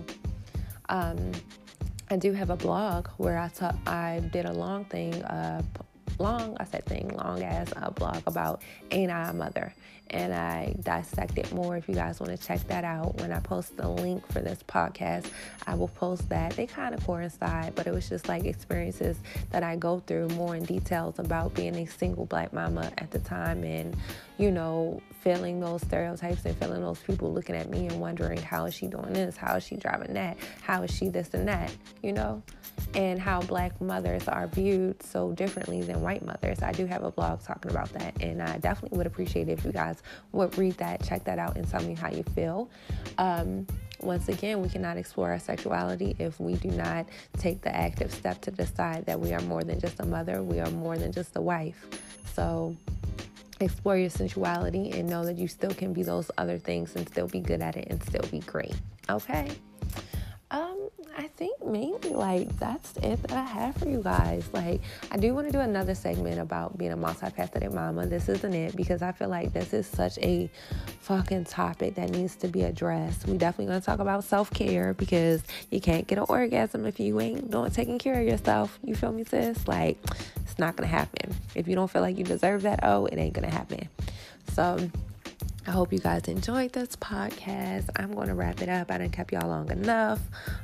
Um, 0.90 1.32
I 2.10 2.18
do 2.18 2.34
have 2.34 2.50
a 2.50 2.56
blog 2.56 3.08
where 3.18 3.38
I 3.38 3.48
talk, 3.50 3.76
I 3.86 4.22
did 4.34 4.46
a 4.46 4.54
long 4.54 4.86
thing, 4.86 5.14
uh, 5.24 5.62
long, 6.18 6.58
I 6.60 6.66
said 6.66 6.86
thing, 6.86 7.10
long 7.10 7.44
as 7.44 7.72
a 7.76 7.92
blog 7.92 8.24
about 8.26 8.64
Ain't 8.92 9.12
I 9.12 9.30
a 9.30 9.34
Mother? 9.34 9.74
And 10.10 10.32
I 10.32 10.76
dissect 10.82 11.40
it 11.40 11.52
more 11.54 11.76
if 11.76 11.90
you 11.90 11.96
guys 11.96 12.20
want 12.20 12.38
to 12.38 12.48
check 12.48 12.68
that 12.68 12.84
out. 12.84 13.16
When 13.20 13.32
I 13.32 13.40
post 13.40 13.78
the 13.78 13.88
link 13.88 14.32
for 14.32 14.42
this 14.42 14.60
podcast, 14.68 15.26
I 15.66 15.74
will 15.74 15.88
post 15.88 16.30
that. 16.30 16.52
They 16.56 16.68
kind 16.68 16.94
of 16.94 17.04
coincide, 17.04 17.74
but 17.74 17.88
it 17.88 17.94
was 17.94 18.08
just 18.10 18.28
like 18.28 18.46
experiences 18.46 19.18
that 19.50 19.64
I 19.64 19.76
go 19.76 20.04
through 20.06 20.28
more 20.30 20.56
in 20.56 20.66
details 20.66 21.18
about 21.18 21.56
being 21.56 21.76
a 21.78 21.86
single 21.86 22.26
black 22.26 22.54
mama 22.54 22.92
at 23.00 23.10
the 23.10 23.20
time 23.20 23.64
and, 23.64 23.96
you 24.38 24.52
know, 24.52 25.02
feeling 25.22 25.60
those 25.60 25.82
stereotypes 25.82 26.46
and 26.46 26.56
feeling 26.58 26.82
those 26.82 27.00
people 27.00 27.34
looking 27.34 27.56
at 27.56 27.70
me 27.70 27.88
and 27.88 28.00
wondering 28.00 28.40
how 28.40 28.66
is 28.66 28.74
she 28.76 28.88
doing 28.88 29.14
this? 29.14 29.36
How 29.36 29.56
is 29.56 29.64
she 29.64 29.78
driving 29.78 30.14
that? 30.14 30.38
How 30.62 30.84
is 30.84 30.92
she 30.92 31.10
this 31.10 31.34
and 31.34 31.48
that? 31.48 31.74
You 32.04 32.12
know? 32.12 32.44
And 32.94 33.20
how 33.20 33.42
black 33.42 33.80
mothers 33.82 34.28
are 34.28 34.48
viewed 34.48 35.02
so 35.02 35.32
differently 35.32 35.82
than 35.82 36.02
white 36.02 36.24
mothers. 36.24 36.62
I 36.62 36.72
do 36.72 36.86
have 36.86 37.04
a 37.04 37.12
blog 37.12 37.42
talking 37.42 37.72
about 37.72 37.92
that, 37.94 38.22
and 38.22 38.42
I 38.42 38.58
definitely 38.58 38.98
would 38.98 39.08
appreciate 39.08 39.48
it 39.48 39.54
if 39.54 39.66
you 39.66 39.72
guys 39.72 40.03
would 40.32 40.58
read 40.58 40.74
that, 40.78 41.04
check 41.04 41.24
that 41.26 41.40
out, 41.40 41.56
and 41.56 41.70
tell 41.70 41.82
me 41.84 41.94
how 41.94 42.10
you 42.10 42.24
feel. 42.36 42.70
Um, 43.18 43.68
once 44.02 44.28
again, 44.28 44.62
we 44.62 44.70
cannot 44.70 44.98
explore 44.98 45.32
our 45.32 45.40
sexuality 45.40 46.16
if 46.20 46.40
we 46.40 46.56
do 46.56 46.70
not 46.70 47.08
take 47.38 47.62
the 47.62 47.74
active 47.76 48.14
step 48.14 48.42
to 48.42 48.52
decide 48.52 49.06
that 49.06 49.20
we 49.20 49.34
are 49.34 49.42
more 49.42 49.64
than 49.64 49.80
just 49.80 50.00
a 50.00 50.06
mother, 50.06 50.44
we 50.44 50.60
are 50.60 50.70
more 50.72 50.98
than 50.98 51.12
just 51.12 51.36
a 51.36 51.42
wife. 51.42 51.88
So, 52.34 52.76
explore 53.60 53.98
your 53.98 54.10
sensuality 54.10 54.92
and 54.92 55.10
know 55.10 55.24
that 55.26 55.38
you 55.38 55.48
still 55.48 55.72
can 55.72 55.94
be 55.94 56.04
those 56.04 56.30
other 56.38 56.58
things 56.58 56.96
and 56.96 57.08
still 57.08 57.28
be 57.28 57.40
good 57.40 57.62
at 57.62 57.78
it 57.78 57.88
and 57.90 58.04
still 58.04 58.28
be 58.30 58.40
great. 58.40 58.76
Okay? 59.10 59.52
I 61.16 61.28
think 61.28 61.64
mainly 61.64 62.10
like 62.10 62.58
that's 62.58 62.98
it 62.98 63.22
that 63.24 63.32
I 63.32 63.44
have 63.44 63.76
for 63.76 63.88
you 63.88 64.02
guys. 64.02 64.50
Like, 64.52 64.82
I 65.12 65.18
do 65.18 65.34
want 65.34 65.48
to 65.48 65.54
do 65.54 65.60
another 65.60 65.94
segment 65.94 66.40
about 66.40 66.78
being 66.78 66.92
a 66.92 66.98
multifaceted 66.98 67.72
mama. 67.72 68.08
This 68.08 68.30
isn't 68.30 68.54
it 68.54 68.76
because 68.76 69.04
I 69.04 69.12
feel 69.12 69.30
like 69.30 69.54
this 69.54 69.74
is 69.74 69.86
such 69.86 70.18
a 70.20 70.50
fucking 71.02 71.46
topic 71.46 71.96
that 71.96 72.10
needs 72.10 72.36
to 72.38 72.48
be 72.48 72.64
addressed. 72.64 73.28
We 73.28 73.38
definitely 73.38 73.68
gonna 73.68 73.82
talk 73.82 74.00
about 74.00 74.24
self 74.24 74.50
care 74.52 74.94
because 74.96 75.44
you 75.70 75.80
can't 75.80 76.08
get 76.08 76.18
an 76.18 76.26
orgasm 76.30 76.86
if 76.86 77.00
you 77.00 77.20
ain't 77.20 77.52
doing 77.52 77.70
taking 77.70 78.00
care 78.00 78.20
of 78.20 78.28
yourself. 78.28 78.80
You 78.84 78.96
feel 78.96 79.12
me, 79.12 79.24
sis? 79.24 79.68
Like, 79.68 79.98
it's 80.42 80.58
not 80.58 80.76
gonna 80.76 80.88
happen. 80.88 81.36
If 81.54 81.68
you 81.68 81.76
don't 81.76 81.92
feel 81.92 82.02
like 82.02 82.18
you 82.18 82.24
deserve 82.24 82.64
that, 82.64 82.80
oh, 82.84 83.06
it 83.06 83.18
ain't 83.18 83.34
gonna 83.34 83.52
happen. 83.52 83.88
So 84.54 84.90
I 85.66 85.72
hope 85.72 85.94
you 85.94 86.00
guys 86.00 86.24
enjoyed 86.28 86.74
this 86.74 86.98
podcast. 86.98 87.90
I'm 87.96 88.14
going 88.14 88.28
to 88.28 88.34
wrap 88.34 88.62
it 88.62 88.68
up. 88.68 88.92
I 88.92 88.98
didn't 88.98 89.16
keep 89.16 89.32
y'all 89.32 89.48
long 89.48 89.72
enough. 89.72 90.20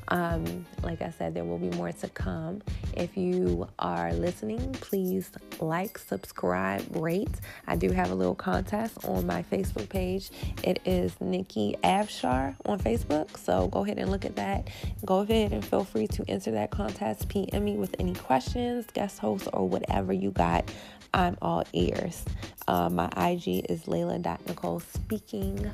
Um, 0.10 0.66
like 0.84 1.02
I 1.02 1.10
said, 1.12 1.34
there 1.34 1.46
will 1.46 1.58
be 1.58 1.70
more 1.70 1.94
to 1.94 2.10
come. 2.10 2.62
If 2.98 3.16
you 3.16 3.70
are 3.80 4.12
listening, 4.12 4.74
please 4.74 5.32
like, 5.62 5.98
subscribe, 5.98 6.84
rate. 6.98 7.30
I 7.66 7.78
do 7.78 7.92
have 7.92 8.12
a 8.12 8.16
little 8.16 8.36
contest 8.36 9.06
on 9.06 9.26
my 9.26 9.42
Facebook 9.44 9.88
page. 9.88 10.32
It 10.64 10.82
is 10.84 11.14
Nikki 11.22 11.78
Avshar 11.82 12.58
on 12.66 12.78
Facebook. 12.80 13.38
So 13.38 13.70
go 13.70 13.86
ahead 13.86 14.00
and 14.00 14.12
look 14.12 14.26
at 14.26 14.36
that. 14.36 14.68
Go 15.06 15.20
ahead 15.20 15.54
and 15.54 15.64
feel 15.64 15.86
free 15.86 16.08
to 16.08 16.26
enter 16.28 16.52
that 16.52 16.72
contest. 16.72 17.30
PM 17.30 17.64
me 17.64 17.78
with 17.78 17.96
any 18.00 18.16
questions, 18.16 18.86
guest 18.94 19.20
hosts, 19.20 19.48
or 19.54 19.66
whatever 19.66 20.12
you 20.12 20.32
got. 20.32 20.70
I'm 21.14 21.38
all 21.42 21.64
ears. 21.74 22.24
Uh, 22.68 22.90
my 22.90 23.08
IG 23.18 23.66
is 23.70 23.86
Layla.Nicole 23.86 24.80
speaking. 24.94 25.72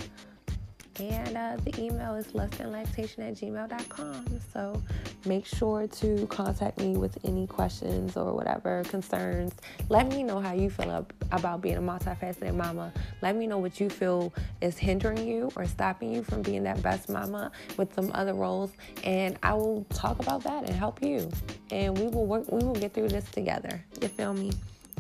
And 1.00 1.36
uh, 1.36 1.58
the 1.58 1.78
email 1.82 2.16
is 2.16 2.28
lessthanlactation 2.28 3.20
at 3.20 3.36
gmail.com. 3.36 4.26
So 4.54 4.82
make 5.26 5.46
sure 5.46 5.88
to 5.88 6.26
contact 6.28 6.80
me 6.80 6.96
with 6.96 7.18
any 7.26 7.48
questions 7.48 8.16
or 8.16 8.34
whatever 8.34 8.84
concerns. 8.86 9.54
Let 9.90 10.08
me 10.08 10.24
know 10.24 10.40
how 10.40 10.54
you 10.54 10.70
feel 10.70 11.06
about 11.34 11.62
being 11.62 11.76
a 11.76 11.82
multifaceted 11.82 12.56
mama. 12.56 12.94
Let 13.22 13.36
me 13.36 13.46
know 13.46 13.58
what 13.58 13.80
you 13.82 13.90
feel 13.90 14.34
is 14.62 14.78
hindering 14.78 15.28
you 15.28 15.52
or 15.58 15.66
stopping 15.66 16.14
you 16.14 16.24
from 16.24 16.42
being 16.42 16.64
that 16.64 16.82
best 16.82 17.10
mama 17.10 17.52
with 17.76 17.94
some 17.94 18.12
other 18.14 18.34
roles. 18.34 18.72
And 19.04 19.38
I 19.44 19.54
will 19.54 19.86
talk 19.94 20.20
about 20.20 20.44
that 20.44 20.64
and 20.64 20.74
help 20.74 21.04
you. 21.04 21.30
And 21.72 21.98
we 21.98 22.08
will 22.08 22.26
work, 22.26 22.50
we 22.50 22.64
will 22.64 22.76
get 22.76 22.94
through 22.94 23.10
this 23.10 23.30
together. 23.32 23.84
You 24.02 24.08
feel 24.08 24.34
me? 24.34 24.52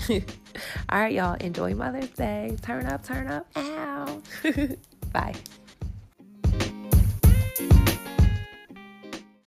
All 0.10 1.00
right, 1.00 1.14
y'all. 1.14 1.36
Enjoy 1.36 1.74
Mother's 1.74 2.10
Day. 2.10 2.56
Turn 2.62 2.86
up, 2.86 3.04
turn 3.04 3.28
up. 3.28 3.48
Ow. 3.56 4.22
Bye. 5.14 5.36